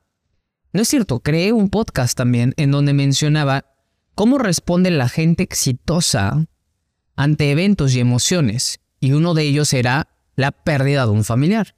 no 0.73 0.81
es 0.81 0.87
cierto, 0.87 1.21
creé 1.21 1.53
un 1.53 1.69
podcast 1.69 2.17
también 2.17 2.53
en 2.57 2.71
donde 2.71 2.93
mencionaba 2.93 3.65
cómo 4.13 4.37
responde 4.37 4.91
la 4.91 5.09
gente 5.09 5.43
exitosa 5.43 6.45
ante 7.15 7.51
eventos 7.51 7.95
y 7.95 7.99
emociones, 7.99 8.79
y 8.99 9.13
uno 9.13 9.33
de 9.33 9.43
ellos 9.43 9.73
era 9.73 10.09
la 10.35 10.51
pérdida 10.51 11.05
de 11.05 11.11
un 11.11 11.23
familiar. 11.23 11.75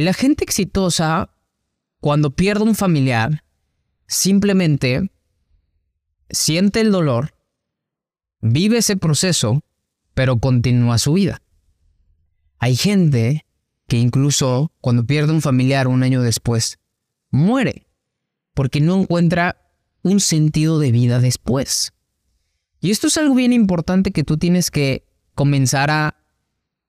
Y 0.00 0.02
la 0.02 0.14
gente 0.14 0.44
exitosa, 0.44 1.28
cuando 2.00 2.34
pierde 2.34 2.64
un 2.64 2.74
familiar, 2.74 3.44
simplemente 4.06 5.12
siente 6.30 6.80
el 6.80 6.90
dolor, 6.90 7.34
vive 8.40 8.78
ese 8.78 8.96
proceso, 8.96 9.62
pero 10.14 10.38
continúa 10.38 10.96
su 10.96 11.12
vida. 11.12 11.42
Hay 12.58 12.76
gente 12.76 13.44
que 13.88 13.98
incluso 13.98 14.72
cuando 14.80 15.04
pierde 15.04 15.34
un 15.34 15.42
familiar 15.42 15.86
un 15.86 16.02
año 16.02 16.22
después, 16.22 16.78
muere, 17.30 17.86
porque 18.54 18.80
no 18.80 19.02
encuentra 19.02 19.70
un 20.00 20.20
sentido 20.20 20.78
de 20.78 20.92
vida 20.92 21.20
después. 21.20 21.92
Y 22.80 22.90
esto 22.90 23.08
es 23.08 23.18
algo 23.18 23.34
bien 23.34 23.52
importante 23.52 24.12
que 24.12 24.24
tú 24.24 24.38
tienes 24.38 24.70
que 24.70 25.04
comenzar 25.34 25.90
a 25.90 26.16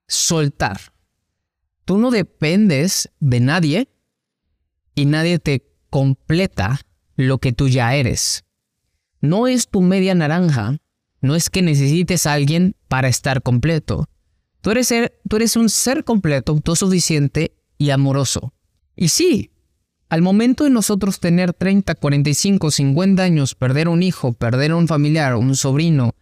soltar. 0.07 0.93
Tú 1.91 1.97
no 1.97 2.09
dependes 2.09 3.11
de 3.19 3.41
nadie 3.41 3.89
y 4.95 5.05
nadie 5.05 5.39
te 5.39 5.65
completa 5.89 6.79
lo 7.17 7.39
que 7.39 7.51
tú 7.51 7.67
ya 7.67 7.95
eres 7.95 8.45
no 9.21 9.47
es 9.47 9.69
tu 9.69 9.81
media 9.81 10.15
naranja, 10.15 10.77
no 11.21 11.35
es 11.35 11.49
que 11.49 11.61
necesites 11.61 12.25
a 12.25 12.33
alguien 12.33 12.75
para 12.87 13.07
estar 13.07 13.41
completo. 13.41 14.09
Tú 14.61 14.71
eres, 14.71 14.93
tú 15.27 15.35
eres 15.35 15.55
un 15.55 15.69
ser 15.69 16.03
completo, 16.03 16.51
autosuficiente 16.51 17.55
y 17.77 17.91
amoroso. 17.91 18.53
Y 18.95 19.09
sí, 19.09 19.51
al 20.09 20.21
momento 20.21 20.65
de 20.65 20.71
nosotros 20.71 21.19
tener 21.19 21.53
30, 21.53 21.95
45, 21.95 22.71
50 22.71 23.23
años, 23.23 23.55
perder 23.55 23.87
un 23.87 24.03
hijo, 24.03 24.33
perder 24.33 24.73
un 24.73 24.87
familiar, 24.87 25.35
un 25.35 25.55
sobrino, 25.55 26.15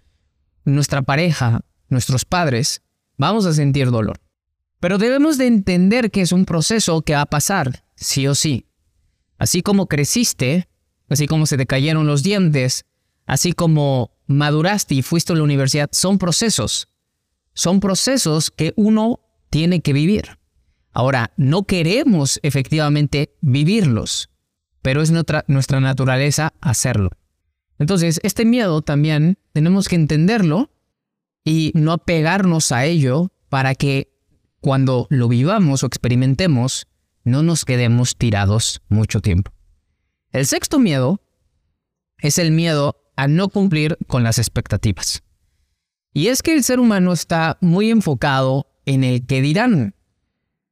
nuestra 0.66 1.02
pareja, 1.02 1.62
nuestros 1.88 2.26
padres, 2.26 2.82
vamos 3.18 3.46
a 3.46 3.54
sentir 3.54 3.90
dolor. 3.92 4.20
Pero 4.80 4.98
debemos 4.98 5.38
de 5.38 5.48
entender 5.48 6.10
que 6.12 6.22
es 6.22 6.32
un 6.32 6.46
proceso 6.46 7.02
que 7.02 7.14
va 7.14 7.22
a 7.22 7.26
pasar, 7.26 7.84
sí 7.96 8.28
o 8.28 8.36
sí. 8.36 8.68
Así 9.38 9.62
como 9.62 9.88
creciste, 9.88 10.70
así 11.10 11.28
como 11.28 11.46
se 11.46 11.58
te 11.58 11.66
cayeron 11.66 12.08
los 12.08 12.24
dientes, 12.24 12.86
así 13.26 13.54
como 13.54 14.12
maduraste 14.28 14.96
y 14.96 15.02
fuiste 15.02 15.34
a 15.34 15.36
la 15.36 15.44
universidad, 15.44 15.90
son 15.92 16.18
procesos. 16.18 16.88
Son 17.54 17.80
procesos 17.80 18.52
que 18.52 18.74
uno 18.78 19.20
tiene 19.50 19.82
que 19.82 19.94
vivir. 19.94 20.40
Ahora, 20.92 21.34
no 21.36 21.64
queremos 21.64 22.40
efectivamente 22.44 23.36
vivirlos, 23.42 24.30
pero 24.82 25.02
es 25.02 25.12
nuestra, 25.12 25.44
nuestra 25.48 25.80
naturaleza 25.80 26.54
hacerlo. 26.62 27.10
Entonces, 27.80 28.20
este 28.24 28.46
miedo 28.46 28.82
también 28.82 29.38
tenemos 29.54 29.88
que 29.88 29.96
entenderlo 29.96 30.72
y 31.44 31.72
no 31.76 31.94
apegarnos 31.94 32.72
a 32.72 32.86
ello 32.86 33.32
para 33.50 33.76
que 33.76 34.19
cuando 34.62 35.08
lo 35.10 35.28
vivamos 35.28 35.84
o 35.84 35.88
experimentemos, 35.88 36.88
no 37.24 37.44
nos 37.44 37.66
quedemos 37.66 38.16
tirados 38.16 38.82
mucho 38.90 39.22
tiempo. 39.22 39.52
El 40.32 40.46
sexto 40.46 40.80
miedo 40.80 41.22
es 42.20 42.38
el 42.38 42.52
miedo 42.52 43.02
a 43.16 43.28
no 43.28 43.50
cumplir 43.50 43.98
con 44.08 44.24
las 44.24 44.38
expectativas. 44.38 45.24
Y 46.14 46.28
es 46.28 46.42
que 46.42 46.54
el 46.54 46.64
ser 46.64 46.80
humano 46.80 47.14
está 47.14 47.58
muy 47.62 47.90
enfocado 47.90 48.68
en 48.86 49.04
el 49.04 49.26
que 49.26 49.42
dirán. 49.42 49.96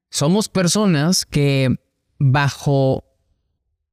Somos 0.10 0.50
personas 0.50 1.26
que 1.26 1.76
bajo 2.18 3.04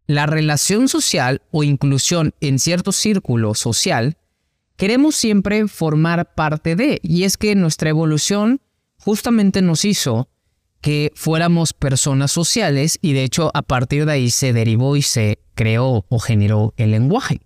la 0.07 0.27
relación 0.27 0.89
social 0.89 1.43
o 1.51 1.63
inclusión 1.63 2.35
en 2.41 2.59
cierto 2.59 2.93
círculo 2.93 3.55
social, 3.55 4.19
queremos 4.77 5.17
siempre 5.17 5.67
formar 5.69 6.35
parte 6.35 6.77
de, 6.77 7.01
y 7.03 7.25
es 7.25 7.37
que 7.37 7.55
nuestra 7.55 7.91
evolución 7.91 8.61
justamente 9.05 9.61
nos 9.61 9.85
hizo 9.85 10.29
que 10.81 11.13
fuéramos 11.15 11.73
personas 11.73 12.33
sociales 12.33 12.99
y 13.01 13.13
de 13.13 13.25
hecho 13.25 13.51
a 13.55 13.63
partir 13.63 14.07
de 14.07 14.13
ahí 14.13 14.31
se 14.31 14.53
derivó 14.53 14.97
y 14.97 15.03
se 15.03 15.39
creó 15.55 16.05
o 16.09 16.19
generó 16.19 16.75
el 16.77 16.91
lenguaje, 16.91 17.41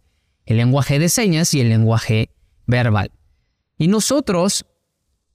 el 0.46 0.56
lenguaje 0.56 0.98
de 0.98 1.08
señas 1.08 1.54
y 1.54 1.60
el 1.60 1.68
lenguaje 1.68 2.30
verbal. 2.66 3.12
Y 3.76 3.88
nosotros 3.88 4.66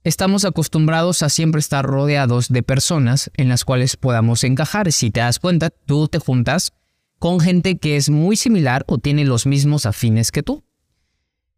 estamos 0.03 0.43
acostumbrados 0.43 1.23
a 1.23 1.29
siempre 1.29 1.59
estar 1.59 1.85
rodeados 1.85 2.49
de 2.49 2.63
personas 2.63 3.31
en 3.35 3.47
las 3.47 3.63
cuales 3.63 3.95
podamos 3.95 4.43
encajar. 4.43 4.91
Si 4.91 5.11
te 5.11 5.21
das 5.21 5.39
cuenta, 5.39 5.69
tú 5.69 6.07
te 6.07 6.19
juntas 6.19 6.73
con 7.19 7.39
gente 7.39 7.77
que 7.77 7.95
es 7.95 8.09
muy 8.09 8.35
similar 8.35 8.83
o 8.87 8.97
tiene 8.97 9.23
los 9.23 9.45
mismos 9.45 9.85
afines 9.85 10.31
que 10.31 10.43
tú. 10.43 10.63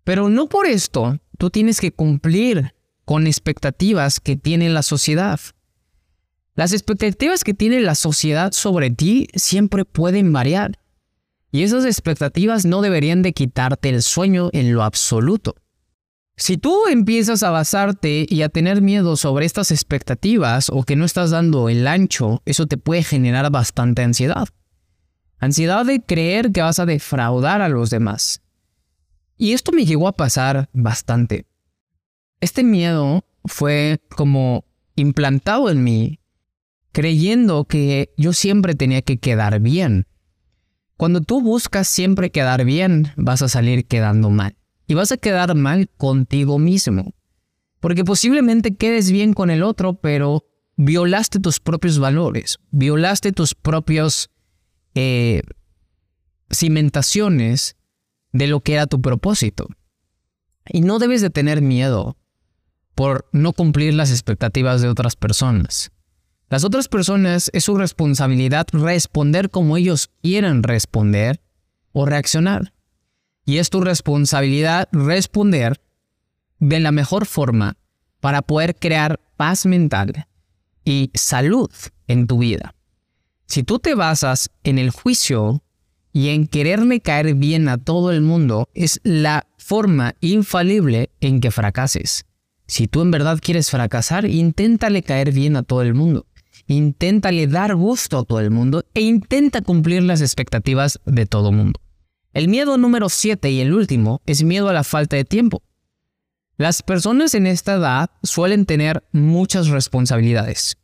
Pero 0.03 0.29
no 0.29 0.47
por 0.47 0.67
esto 0.67 1.17
tú 1.39 1.49
tienes 1.49 1.81
que 1.81 1.91
cumplir 1.91 2.74
con 3.05 3.27
expectativas 3.27 4.19
que 4.19 4.35
tiene 4.35 4.69
la 4.69 4.81
sociedad. 4.81 5.39
Las 6.55 6.73
expectativas 6.73 7.43
que 7.43 7.53
tiene 7.53 7.79
la 7.81 7.95
sociedad 7.95 8.51
sobre 8.51 8.89
ti 8.89 9.27
siempre 9.35 9.85
pueden 9.85 10.33
variar. 10.33 10.79
Y 11.51 11.63
esas 11.63 11.85
expectativas 11.85 12.65
no 12.65 12.81
deberían 12.81 13.21
de 13.21 13.33
quitarte 13.33 13.89
el 13.89 14.01
sueño 14.01 14.49
en 14.51 14.73
lo 14.73 14.83
absoluto. 14.83 15.55
Si 16.37 16.57
tú 16.57 16.87
empiezas 16.89 17.43
a 17.43 17.49
basarte 17.49 18.25
y 18.27 18.41
a 18.41 18.49
tener 18.49 18.81
miedo 18.81 19.15
sobre 19.15 19.45
estas 19.45 19.71
expectativas 19.71 20.69
o 20.69 20.83
que 20.83 20.97
no 20.97 21.05
estás 21.05 21.31
dando 21.31 21.69
el 21.69 21.87
ancho, 21.87 22.41
eso 22.45 22.67
te 22.67 22.77
puede 22.77 23.03
generar 23.03 23.49
bastante 23.51 24.01
ansiedad. 24.01 24.49
Ansiedad 25.37 25.85
de 25.85 26.01
creer 26.01 26.51
que 26.51 26.61
vas 26.61 26.79
a 26.79 26.85
defraudar 26.85 27.61
a 27.61 27.69
los 27.69 27.89
demás. 27.89 28.41
Y 29.37 29.53
esto 29.53 29.71
me 29.71 29.85
llegó 29.85 30.07
a 30.07 30.13
pasar 30.13 30.69
bastante. 30.73 31.45
Este 32.41 32.63
miedo 32.63 33.25
fue 33.45 34.01
como 34.15 34.65
implantado 34.95 35.69
en 35.69 35.83
mí, 35.83 36.19
creyendo 36.91 37.65
que 37.65 38.13
yo 38.17 38.33
siempre 38.33 38.75
tenía 38.75 39.01
que 39.01 39.17
quedar 39.17 39.59
bien. 39.59 40.07
Cuando 40.97 41.21
tú 41.21 41.41
buscas 41.41 41.87
siempre 41.87 42.31
quedar 42.31 42.63
bien, 42.63 43.11
vas 43.17 43.41
a 43.41 43.49
salir 43.49 43.85
quedando 43.85 44.29
mal 44.29 44.55
y 44.87 44.93
vas 44.93 45.11
a 45.11 45.17
quedar 45.17 45.55
mal 45.55 45.89
contigo 45.97 46.59
mismo. 46.59 47.13
Porque 47.79 48.03
posiblemente 48.03 48.75
quedes 48.75 49.11
bien 49.11 49.33
con 49.33 49.49
el 49.49 49.61
otro, 49.61 49.95
pero 49.95 50.45
violaste 50.77 51.39
tus 51.39 51.59
propios 51.59 51.99
valores, 51.99 52.59
violaste 52.71 53.31
tus 53.31 53.53
propios 53.55 54.29
eh, 54.95 55.41
cimentaciones 56.49 57.75
de 58.31 58.47
lo 58.47 58.61
que 58.61 58.73
era 58.73 58.87
tu 58.87 59.01
propósito. 59.01 59.67
Y 60.67 60.81
no 60.81 60.99
debes 60.99 61.21
de 61.21 61.29
tener 61.29 61.61
miedo 61.61 62.17
por 62.95 63.27
no 63.31 63.53
cumplir 63.53 63.93
las 63.93 64.09
expectativas 64.09 64.81
de 64.81 64.87
otras 64.87 65.15
personas. 65.15 65.91
Las 66.49 66.63
otras 66.63 66.87
personas 66.87 67.49
es 67.53 67.65
su 67.65 67.75
responsabilidad 67.75 68.67
responder 68.71 69.49
como 69.49 69.77
ellos 69.77 70.09
quieran 70.21 70.63
responder 70.63 71.41
o 71.91 72.05
reaccionar. 72.05 72.73
Y 73.45 73.57
es 73.57 73.69
tu 73.69 73.81
responsabilidad 73.81 74.87
responder 74.91 75.81
de 76.59 76.79
la 76.79 76.91
mejor 76.91 77.25
forma 77.25 77.77
para 78.19 78.41
poder 78.41 78.75
crear 78.75 79.19
paz 79.37 79.65
mental 79.65 80.27
y 80.83 81.11
salud 81.13 81.69
en 82.07 82.27
tu 82.27 82.39
vida. 82.39 82.75
Si 83.47 83.63
tú 83.63 83.79
te 83.79 83.93
basas 83.93 84.49
en 84.63 84.79
el 84.79 84.89
juicio 84.89 85.63
y 86.11 86.29
en 86.29 86.47
quererle 86.47 87.01
caer 87.01 87.35
bien 87.35 87.67
a 87.67 87.77
todo 87.77 88.11
el 88.11 88.21
mundo, 88.21 88.69
es 88.73 88.99
la 89.03 89.47
forma 89.57 90.15
infalible 90.21 91.09
en 91.19 91.41
que 91.41 91.51
fracases. 91.51 92.25
Si 92.67 92.87
tú 92.87 93.01
en 93.01 93.11
verdad 93.11 93.39
quieres 93.41 93.69
fracasar, 93.69 94.25
inténtale 94.25 95.03
caer 95.03 95.31
bien 95.31 95.55
a 95.55 95.63
todo 95.63 95.81
el 95.81 95.93
mundo. 95.93 96.25
Inténtale 96.67 97.47
dar 97.47 97.75
gusto 97.75 98.19
a 98.19 98.23
todo 98.23 98.39
el 98.39 98.49
mundo 98.49 98.85
e 98.93 99.01
intenta 99.01 99.61
cumplir 99.61 100.01
las 100.03 100.21
expectativas 100.21 100.99
de 101.05 101.25
todo 101.25 101.49
el 101.49 101.55
mundo. 101.55 101.79
El 102.33 102.47
miedo 102.47 102.77
número 102.77 103.09
7 103.09 103.51
y 103.51 103.61
el 103.61 103.73
último 103.73 104.21
es 104.25 104.43
miedo 104.43 104.67
a 104.67 104.73
la 104.73 104.83
falta 104.83 105.15
de 105.15 105.25
tiempo. 105.25 105.61
Las 106.57 106.81
personas 106.81 107.35
en 107.35 107.47
esta 107.47 107.75
edad 107.75 108.09
suelen 108.23 108.65
tener 108.65 109.03
muchas 109.11 109.67
responsabilidades 109.67 110.77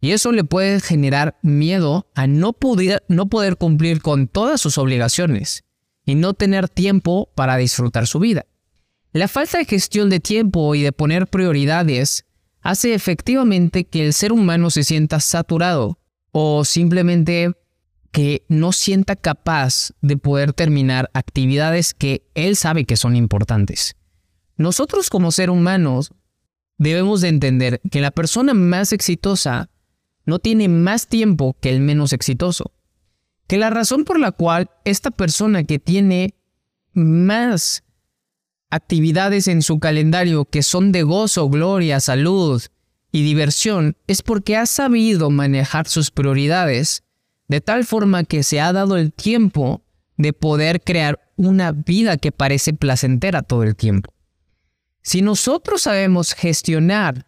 y 0.00 0.12
eso 0.12 0.32
le 0.32 0.44
puede 0.44 0.80
generar 0.80 1.38
miedo 1.42 2.06
a 2.14 2.26
no 2.26 2.52
poder, 2.52 3.02
no 3.08 3.28
poder 3.28 3.56
cumplir 3.56 4.00
con 4.00 4.28
todas 4.28 4.60
sus 4.60 4.78
obligaciones 4.78 5.64
y 6.06 6.14
no 6.14 6.32
tener 6.34 6.68
tiempo 6.68 7.30
para 7.34 7.56
disfrutar 7.56 8.06
su 8.06 8.18
vida. 8.18 8.46
La 9.12 9.26
falta 9.26 9.58
de 9.58 9.64
gestión 9.64 10.08
de 10.08 10.20
tiempo 10.20 10.74
y 10.76 10.82
de 10.82 10.92
poner 10.92 11.26
prioridades 11.26 12.24
hace 12.60 12.94
efectivamente 12.94 13.84
que 13.84 14.06
el 14.06 14.12
ser 14.12 14.32
humano 14.32 14.70
se 14.70 14.84
sienta 14.84 15.18
saturado 15.18 15.98
o 16.30 16.64
simplemente 16.64 17.52
que 18.12 18.44
no 18.48 18.72
sienta 18.72 19.16
capaz 19.16 19.92
de 20.00 20.16
poder 20.16 20.52
terminar 20.52 21.10
actividades 21.12 21.92
que 21.92 22.22
él 22.34 22.54
sabe 22.54 22.84
que 22.84 22.96
son 22.96 23.16
importantes. 23.16 23.96
Nosotros 24.56 25.10
como 25.10 25.32
ser 25.32 25.50
humanos 25.50 26.12
debemos 26.78 27.20
de 27.20 27.28
entender 27.28 27.80
que 27.90 28.00
la 28.00 28.10
persona 28.12 28.54
más 28.54 28.92
exitosa 28.92 29.70
no 30.24 30.38
tiene 30.38 30.68
más 30.68 31.08
tiempo 31.08 31.56
que 31.60 31.70
el 31.70 31.80
menos 31.80 32.12
exitoso. 32.12 32.72
Que 33.48 33.58
la 33.58 33.70
razón 33.70 34.04
por 34.04 34.20
la 34.20 34.30
cual 34.30 34.70
esta 34.84 35.10
persona 35.10 35.64
que 35.64 35.78
tiene 35.80 36.34
más 36.92 37.82
actividades 38.70 39.48
en 39.48 39.62
su 39.62 39.78
calendario 39.78 40.44
que 40.44 40.62
son 40.62 40.92
de 40.92 41.02
gozo, 41.02 41.48
gloria, 41.48 42.00
salud 42.00 42.62
y 43.12 43.22
diversión 43.24 43.96
es 44.06 44.22
porque 44.22 44.56
ha 44.56 44.66
sabido 44.66 45.30
manejar 45.30 45.88
sus 45.88 46.10
prioridades 46.10 47.02
de 47.48 47.60
tal 47.60 47.84
forma 47.84 48.24
que 48.24 48.42
se 48.42 48.60
ha 48.60 48.72
dado 48.72 48.96
el 48.96 49.12
tiempo 49.12 49.82
de 50.16 50.32
poder 50.32 50.82
crear 50.82 51.18
una 51.36 51.72
vida 51.72 52.16
que 52.16 52.30
parece 52.30 52.72
placentera 52.72 53.42
todo 53.42 53.64
el 53.64 53.74
tiempo. 53.74 54.12
Si 55.02 55.22
nosotros 55.22 55.82
sabemos 55.82 56.34
gestionar 56.34 57.26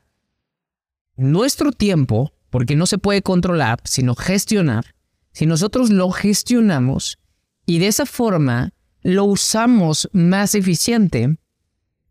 nuestro 1.16 1.72
tiempo, 1.72 2.32
porque 2.50 2.76
no 2.76 2.86
se 2.86 2.98
puede 2.98 3.22
controlar, 3.22 3.80
sino 3.84 4.14
gestionar, 4.14 4.94
si 5.32 5.46
nosotros 5.46 5.90
lo 5.90 6.10
gestionamos 6.10 7.18
y 7.64 7.78
de 7.78 7.88
esa 7.88 8.06
forma 8.06 8.74
lo 9.02 9.24
usamos 9.24 10.08
más 10.12 10.54
eficiente 10.54 11.36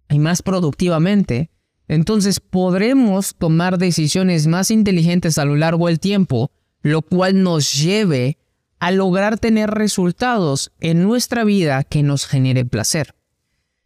y 0.09 0.19
más 0.19 0.41
productivamente, 0.41 1.51
entonces 1.87 2.39
podremos 2.39 3.35
tomar 3.35 3.77
decisiones 3.77 4.47
más 4.47 4.71
inteligentes 4.71 5.37
a 5.37 5.45
lo 5.45 5.55
largo 5.55 5.87
del 5.87 5.99
tiempo 5.99 6.51
lo 6.81 7.01
cual 7.01 7.43
nos 7.43 7.73
lleve 7.73 8.37
a 8.79 8.91
lograr 8.91 9.37
tener 9.37 9.69
resultados 9.69 10.71
en 10.79 11.03
nuestra 11.03 11.43
vida 11.43 11.83
que 11.83 12.03
nos 12.03 12.25
genere 12.25 12.65
placer. 12.65 13.15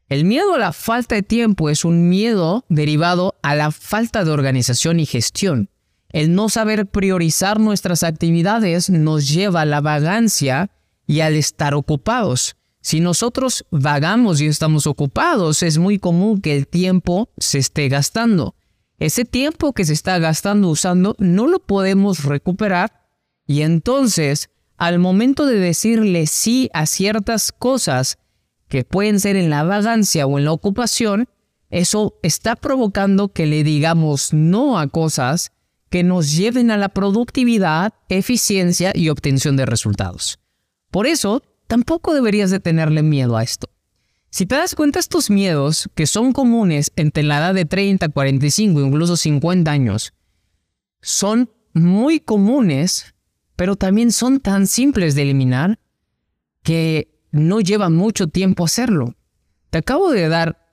El 0.08 0.24
miedo 0.24 0.54
a 0.54 0.60
la 0.60 0.72
falta 0.72 1.16
de 1.16 1.24
tiempo 1.24 1.70
es 1.70 1.84
un 1.84 2.10
miedo 2.10 2.64
derivado 2.70 3.36
a 3.42 3.56
la 3.56 3.72
falta 3.72 4.24
de 4.24 4.32
organización 4.32 5.00
y 5.00 5.06
gestión. 5.06 5.70
El 6.10 6.34
no 6.34 6.48
saber 6.48 6.86
priorizar 6.86 7.60
nuestras 7.60 8.04
actividades 8.04 8.90
nos 8.90 9.28
lleva 9.28 9.62
a 9.62 9.66
la 9.66 9.82
vagancia 9.82 10.70
y 11.06 11.20
al 11.20 11.36
estar 11.36 11.74
ocupados. 11.74 12.56
Si 12.86 13.00
nosotros 13.00 13.66
vagamos 13.72 14.42
y 14.42 14.46
estamos 14.46 14.86
ocupados, 14.86 15.64
es 15.64 15.80
muy 15.80 15.98
común 15.98 16.40
que 16.40 16.56
el 16.56 16.68
tiempo 16.68 17.32
se 17.36 17.58
esté 17.58 17.90
gastando. 17.90 18.54
Ese 19.00 19.26
tiempo 19.26 19.74
que 19.74 19.86
se 19.86 19.94
está 19.94 20.20
gastando 20.20 20.70
usando 20.70 21.16
no 21.18 21.48
lo 21.48 21.58
podemos 21.58 22.26
recuperar 22.26 23.08
y 23.48 23.64
entonces 23.64 24.52
al 24.78 25.00
momento 25.00 25.48
de 25.48 25.58
decirle 25.58 26.28
sí 26.28 26.70
a 26.76 26.86
ciertas 26.86 27.52
cosas 27.52 28.20
que 28.68 28.84
pueden 28.84 29.20
ser 29.20 29.36
en 29.36 29.50
la 29.50 29.64
vagancia 29.64 30.28
o 30.28 30.38
en 30.38 30.46
la 30.46 30.52
ocupación, 30.52 31.28
eso 31.72 32.20
está 32.22 32.56
provocando 32.56 33.30
que 33.30 33.48
le 33.48 33.64
digamos 33.64 34.32
no 34.32 34.78
a 34.78 34.90
cosas 34.90 35.54
que 35.90 36.04
nos 36.04 36.36
lleven 36.36 36.70
a 36.70 36.78
la 36.78 36.90
productividad, 36.90 37.96
eficiencia 38.10 38.92
y 38.94 39.10
obtención 39.10 39.56
de 39.56 39.66
resultados. 39.66 40.38
Por 40.92 41.08
eso, 41.08 41.42
tampoco 41.68 42.14
deberías 42.14 42.52
de 42.52 42.60
tenerle 42.60 43.04
miedo 43.04 43.38
a 43.38 43.44
esto. 43.44 43.70
Si 44.30 44.46
te 44.46 44.56
das 44.56 44.76
cuenta, 44.76 45.00
estos 45.00 45.30
miedos, 45.30 45.90
que 45.96 46.08
son 46.08 46.34
comunes 46.34 46.92
entre 46.96 47.24
la 47.24 47.38
edad 47.38 47.54
de 47.54 47.66
30, 47.66 48.10
45 48.10 48.82
incluso 48.82 49.16
50 49.16 49.72
años, 49.72 50.14
son 51.02 51.50
muy 51.74 52.20
comunes, 52.20 53.16
pero 53.56 53.76
también 53.76 54.12
son 54.12 54.40
tan 54.40 54.68
simples 54.68 55.16
de 55.16 55.22
eliminar 55.22 55.80
que 56.64 57.16
no 57.32 57.62
lleva 57.62 57.90
mucho 57.90 58.28
tiempo 58.28 58.66
hacerlo. 58.66 59.16
te 59.70 59.78
acabo 59.78 60.12
de 60.12 60.28
dar 60.28 60.66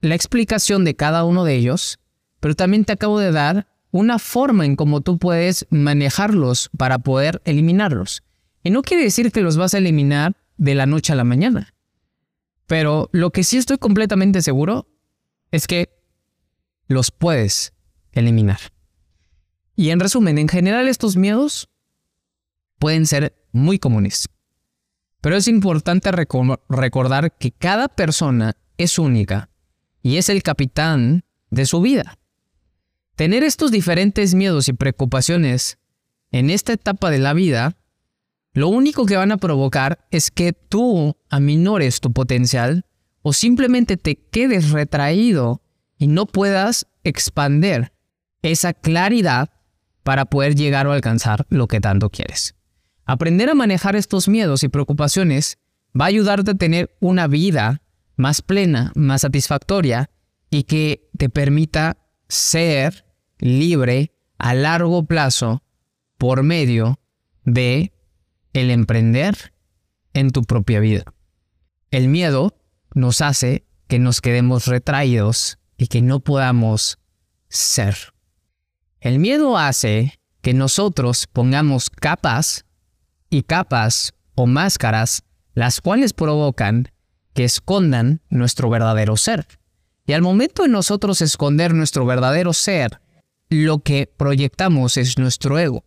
la 0.00 0.14
explicación 0.14 0.84
de 0.84 0.96
cada 0.96 1.24
uno 1.24 1.44
de 1.44 1.56
ellos, 1.56 1.98
pero 2.40 2.54
también 2.54 2.84
te 2.84 2.92
acabo 2.92 3.18
de 3.18 3.32
dar 3.32 3.66
una 3.90 4.18
forma 4.18 4.64
en 4.64 4.76
cómo 4.76 5.00
tú 5.00 5.18
puedes 5.18 5.66
manejarlos 5.70 6.70
para 6.76 6.98
poder 6.98 7.42
eliminarlos. 7.44 8.22
Y 8.62 8.70
no 8.70 8.82
quiere 8.82 9.02
decir 9.02 9.32
que 9.32 9.42
los 9.42 9.56
vas 9.56 9.74
a 9.74 9.78
eliminar 9.78 10.36
de 10.60 10.74
la 10.74 10.84
noche 10.84 11.14
a 11.14 11.16
la 11.16 11.24
mañana. 11.24 11.74
Pero 12.66 13.08
lo 13.12 13.30
que 13.30 13.44
sí 13.44 13.56
estoy 13.56 13.78
completamente 13.78 14.42
seguro 14.42 14.86
es 15.50 15.66
que 15.66 15.88
los 16.86 17.10
puedes 17.10 17.72
eliminar. 18.12 18.60
Y 19.74 19.88
en 19.88 20.00
resumen, 20.00 20.36
en 20.36 20.48
general 20.48 20.86
estos 20.86 21.16
miedos 21.16 21.70
pueden 22.78 23.06
ser 23.06 23.34
muy 23.52 23.78
comunes. 23.78 24.28
Pero 25.22 25.36
es 25.36 25.48
importante 25.48 26.10
recordar 26.12 27.36
que 27.38 27.52
cada 27.52 27.88
persona 27.88 28.54
es 28.76 28.98
única 28.98 29.48
y 30.02 30.18
es 30.18 30.28
el 30.28 30.42
capitán 30.42 31.24
de 31.48 31.64
su 31.64 31.80
vida. 31.80 32.18
Tener 33.16 33.44
estos 33.44 33.70
diferentes 33.70 34.34
miedos 34.34 34.68
y 34.68 34.74
preocupaciones 34.74 35.78
en 36.32 36.50
esta 36.50 36.74
etapa 36.74 37.10
de 37.10 37.18
la 37.18 37.32
vida, 37.32 37.76
lo 38.52 38.68
único 38.68 39.06
que 39.06 39.16
van 39.16 39.32
a 39.32 39.36
provocar 39.36 40.06
es 40.10 40.30
que 40.30 40.52
tú 40.52 41.16
aminores 41.28 42.00
tu 42.00 42.12
potencial 42.12 42.84
o 43.22 43.32
simplemente 43.32 43.96
te 43.96 44.16
quedes 44.16 44.70
retraído 44.70 45.62
y 45.98 46.08
no 46.08 46.26
puedas 46.26 46.86
expander 47.04 47.92
esa 48.42 48.72
claridad 48.72 49.50
para 50.02 50.24
poder 50.24 50.54
llegar 50.54 50.86
o 50.86 50.92
alcanzar 50.92 51.46
lo 51.50 51.68
que 51.68 51.80
tanto 51.80 52.10
quieres. 52.10 52.54
Aprender 53.04 53.50
a 53.50 53.54
manejar 53.54 53.96
estos 53.96 54.28
miedos 54.28 54.62
y 54.64 54.68
preocupaciones 54.68 55.58
va 55.98 56.06
a 56.06 56.08
ayudarte 56.08 56.52
a 56.52 56.54
tener 56.54 56.96
una 57.00 57.26
vida 57.26 57.82
más 58.16 58.42
plena, 58.42 58.92
más 58.94 59.22
satisfactoria 59.22 60.10
y 60.50 60.64
que 60.64 61.08
te 61.16 61.28
permita 61.28 61.98
ser 62.28 63.04
libre 63.38 64.12
a 64.38 64.54
largo 64.54 65.04
plazo 65.04 65.62
por 66.18 66.42
medio 66.42 66.98
de 67.44 67.92
el 68.52 68.70
emprender 68.70 69.52
en 70.12 70.30
tu 70.30 70.42
propia 70.42 70.80
vida. 70.80 71.04
El 71.90 72.08
miedo 72.08 72.56
nos 72.94 73.20
hace 73.20 73.64
que 73.88 73.98
nos 73.98 74.20
quedemos 74.20 74.66
retraídos 74.66 75.58
y 75.76 75.86
que 75.86 76.02
no 76.02 76.20
podamos 76.20 76.98
ser. 77.48 77.96
El 79.00 79.18
miedo 79.18 79.56
hace 79.56 80.20
que 80.42 80.54
nosotros 80.54 81.26
pongamos 81.26 81.90
capas 81.90 82.64
y 83.28 83.42
capas 83.42 84.14
o 84.34 84.46
máscaras 84.46 85.22
las 85.54 85.80
cuales 85.80 86.12
provocan 86.12 86.90
que 87.34 87.44
escondan 87.44 88.20
nuestro 88.28 88.70
verdadero 88.70 89.16
ser. 89.16 89.46
Y 90.06 90.12
al 90.12 90.22
momento 90.22 90.62
de 90.62 90.68
nosotros 90.68 91.20
esconder 91.20 91.74
nuestro 91.74 92.06
verdadero 92.06 92.52
ser, 92.52 93.00
lo 93.48 93.80
que 93.80 94.06
proyectamos 94.16 94.96
es 94.96 95.18
nuestro 95.18 95.58
ego. 95.58 95.84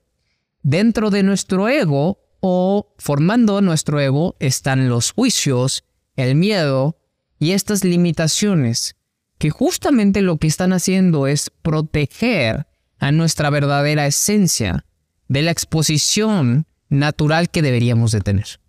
Dentro 0.62 1.10
de 1.10 1.23
nuestro 1.23 1.67
ego 1.67 2.22
o 2.45 2.93
formando 2.97 3.62
nuestro 3.62 4.01
ego 4.01 4.36
están 4.39 4.89
los 4.89 5.12
juicios, 5.13 5.86
el 6.17 6.36
miedo 6.36 6.97
y 7.39 7.51
estas 7.51 7.86
limitaciones 7.86 8.97
que 9.38 9.49
justamente 9.49 10.21
lo 10.21 10.36
que 10.36 10.47
están 10.47 10.73
haciendo 10.73 11.25
es 11.25 11.49
proteger 11.49 12.67
a 12.99 13.13
nuestra 13.13 13.49
verdadera 13.49 14.06
esencia 14.08 14.86
de 15.29 15.41
la 15.41 15.51
exposición 15.51 16.67
natural 16.89 17.49
que 17.49 17.62
deberíamos 17.62 18.12
de 18.12 18.19
tener. 18.19 18.60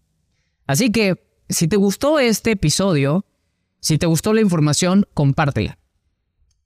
Así 0.69 0.93
que, 0.93 1.27
si 1.49 1.67
te 1.67 1.75
gustó 1.75 2.21
este 2.21 2.53
episodio, 2.53 3.27
si 3.81 3.99
te 3.99 4.07
gustó 4.07 4.35
la 4.35 4.41
información, 4.41 5.05
compártela. 5.15 5.79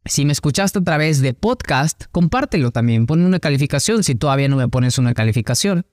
Si 0.04 0.26
me 0.26 0.32
escuchaste 0.32 0.80
a 0.80 0.84
través 0.84 1.22
de 1.22 1.32
podcast, 1.32 2.04
compártelo 2.12 2.70
también. 2.70 3.06
Pon 3.06 3.22
una 3.22 3.40
calificación 3.40 4.04
si 4.04 4.14
todavía 4.14 4.48
no 4.48 4.56
me 4.56 4.68
pones 4.68 4.98
una 4.98 5.14
calificación. 5.14 5.86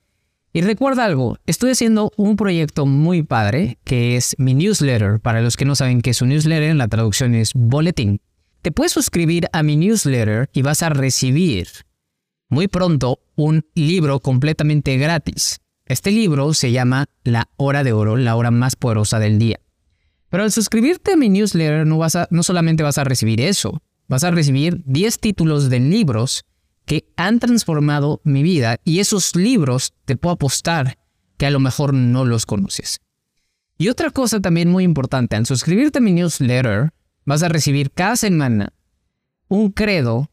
Y 0.56 0.62
recuerda 0.62 1.04
algo, 1.04 1.38
estoy 1.48 1.72
haciendo 1.72 2.14
un 2.16 2.38
proyecto 2.38 2.86
muy 2.86 3.24
padre 3.24 3.78
que 3.84 4.16
es 4.16 4.36
mi 4.38 4.54
newsletter. 4.54 5.20
Para 5.20 5.42
los 5.42 5.58
que 5.58 5.66
no 5.66 5.76
saben 5.76 6.02
qué 6.02 6.12
es 6.12 6.22
un 6.22 6.30
newsletter, 6.30 6.74
la 6.78 6.88
traducción 6.88 7.36
es 7.36 7.52
boletín. 7.54 8.22
Te 8.62 8.72
puedes 8.72 8.94
suscribir 8.94 9.50
a 9.52 9.64
mi 9.64 9.76
newsletter 9.76 10.50
y 10.54 10.62
vas 10.62 10.82
a 10.82 10.88
recibir 10.88 11.68
muy 12.48 12.70
pronto 12.70 13.20
un 13.36 13.66
libro 13.76 14.22
completamente 14.22 14.96
gratis. 14.96 15.60
Este 15.88 16.12
libro 16.12 16.54
se 16.54 16.72
llama 16.72 17.08
La 17.26 17.50
Hora 17.58 17.84
de 17.84 17.92
Oro, 17.92 18.16
la 18.16 18.38
hora 18.38 18.50
más 18.50 18.78
poderosa 18.78 19.20
del 19.20 19.38
día. 19.38 19.60
Pero 20.30 20.44
al 20.44 20.54
suscribirte 20.54 21.12
a 21.12 21.18
mi 21.18 21.28
newsletter 21.28 21.86
no, 21.86 21.98
vas 21.98 22.16
a, 22.16 22.30
no 22.32 22.44
solamente 22.44 22.82
vas 22.82 22.98
a 22.98 23.04
recibir 23.04 23.42
eso, 23.42 23.82
vas 24.08 24.24
a 24.24 24.32
recibir 24.32 24.82
10 24.86 25.20
títulos 25.20 25.70
de 25.70 25.82
libros 25.82 26.46
que 26.86 27.08
han 27.18 27.40
transformado 27.40 28.22
mi 28.24 28.44
vida 28.44 28.80
y 28.84 29.00
esos 29.00 29.36
libros 29.36 29.94
te 30.06 30.16
puedo 30.16 30.34
apostar 30.34 30.98
que 31.38 31.46
a 31.46 31.52
lo 31.52 31.60
mejor 31.60 31.94
no 31.94 32.26
los 32.26 32.46
conoces. 32.46 33.02
Y 33.78 33.90
otra 33.90 34.10
cosa 34.12 34.40
también 34.40 34.72
muy 34.72 34.84
importante, 34.84 35.36
al 35.36 35.46
suscribirte 35.46 35.98
a 35.98 36.02
mi 36.02 36.14
newsletter, 36.14 36.94
vas 37.26 37.44
a 37.44 37.50
recibir 37.50 37.92
cada 37.92 38.16
semana 38.16 38.74
un 39.48 39.72
credo 39.72 40.32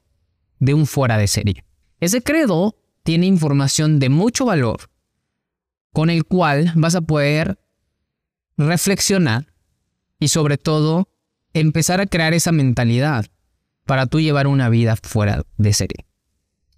de 0.60 0.74
un 0.74 0.86
fuera 0.86 1.18
de 1.18 1.26
serie. 1.26 1.64
Ese 1.98 2.22
credo 2.22 2.76
tiene 3.02 3.26
información 3.26 3.98
de 3.98 4.10
mucho 4.10 4.44
valor 4.44 4.90
con 5.92 6.08
el 6.08 6.24
cual 6.24 6.72
vas 6.76 6.94
a 6.94 7.00
poder 7.00 7.58
reflexionar 8.56 9.52
y 10.18 10.28
sobre 10.28 10.56
todo 10.56 11.08
empezar 11.52 12.00
a 12.00 12.06
crear 12.06 12.32
esa 12.32 12.52
mentalidad 12.52 13.26
para 13.84 14.06
tú 14.06 14.20
llevar 14.20 14.46
una 14.46 14.68
vida 14.68 14.96
fuera 14.96 15.44
de 15.58 15.72
serie. 15.72 16.06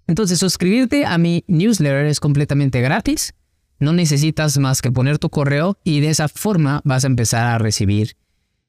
Entonces, 0.07 0.39
suscribirte 0.39 1.05
a 1.05 1.17
mi 1.17 1.43
newsletter 1.47 2.05
es 2.05 2.19
completamente 2.19 2.81
gratis. 2.81 3.33
No 3.79 3.91
necesitas 3.91 4.57
más 4.57 4.81
que 4.81 4.91
poner 4.91 5.19
tu 5.19 5.29
correo 5.29 5.77
y 5.83 5.99
de 5.99 6.09
esa 6.09 6.27
forma 6.27 6.81
vas 6.85 7.03
a 7.03 7.07
empezar 7.07 7.47
a 7.47 7.57
recibir 7.57 8.15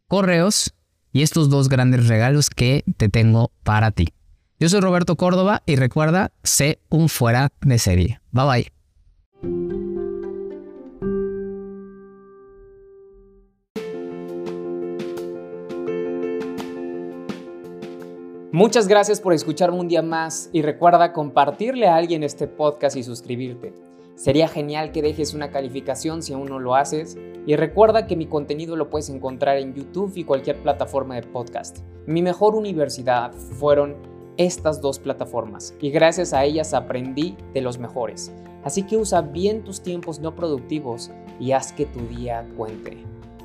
correos 0.09 0.75
y 1.13 1.23
estos 1.23 1.49
dos 1.49 1.69
grandes 1.69 2.09
regalos 2.09 2.51
que 2.51 2.85
te 2.97 3.09
tengo 3.09 3.53
para 3.63 3.91
ti. 3.91 4.09
Yo 4.59 4.69
soy 4.69 4.81
Roberto 4.81 5.17
Córdoba 5.17 5.63
y 5.67 5.77
recuerda, 5.77 6.33
sé 6.43 6.81
un 6.89 7.09
fuera 7.09 7.53
de 7.61 7.79
serie. 7.79 8.21
Bye 8.33 8.45
bye. 8.47 8.76
Muchas 18.57 18.89
gracias 18.89 19.21
por 19.21 19.35
escucharme 19.35 19.79
un 19.79 19.87
día 19.87 20.01
más 20.01 20.49
y 20.51 20.63
recuerda 20.63 21.13
compartirle 21.13 21.89
a 21.89 21.97
alguien 21.97 22.23
este 22.23 22.47
podcast 22.49 22.97
y 22.97 23.03
suscribirte. 23.03 23.75
Sería 24.15 24.49
genial 24.49 24.93
que 24.93 25.03
dejes 25.03 25.35
una 25.35 25.51
calificación 25.51 26.23
si 26.23 26.33
aún 26.33 26.49
no 26.49 26.59
lo 26.59 26.75
haces 26.75 27.19
y 27.47 27.55
recuerda 27.55 28.07
que 28.07 28.17
mi 28.17 28.25
contenido 28.25 28.75
lo 28.75 28.89
puedes 28.89 29.11
encontrar 29.11 29.59
en 29.59 29.75
YouTube 29.75 30.11
y 30.15 30.25
cualquier 30.25 30.57
plataforma 30.63 31.17
de 31.17 31.25
podcast. 31.25 31.81
Mi 32.07 32.23
mejor 32.23 32.55
universidad 32.55 33.31
fueron 33.35 33.95
estas 34.39 34.81
dos 34.81 34.99
plataformas 35.01 35.75
y 35.79 35.91
gracias 35.91 36.33
a 36.33 36.43
ellas 36.43 36.73
aprendí 36.73 37.37
de 37.53 37.61
los 37.61 37.79
mejores. 37.79 38.33
Así 38.65 38.85
que 38.85 38.97
usa 38.97 39.21
bien 39.21 39.65
tus 39.65 39.83
tiempos 39.83 40.19
no 40.19 40.35
productivos 40.35 41.11
y 41.39 41.53
haz 41.53 41.75
que 41.75 41.85
tu 41.85 42.01
día 42.07 42.49
cuente. 42.57 42.97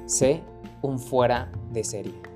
Sé 0.06 0.42
un 0.82 1.00
fuera 1.00 1.52
de 1.74 1.84
serie. 1.84 2.31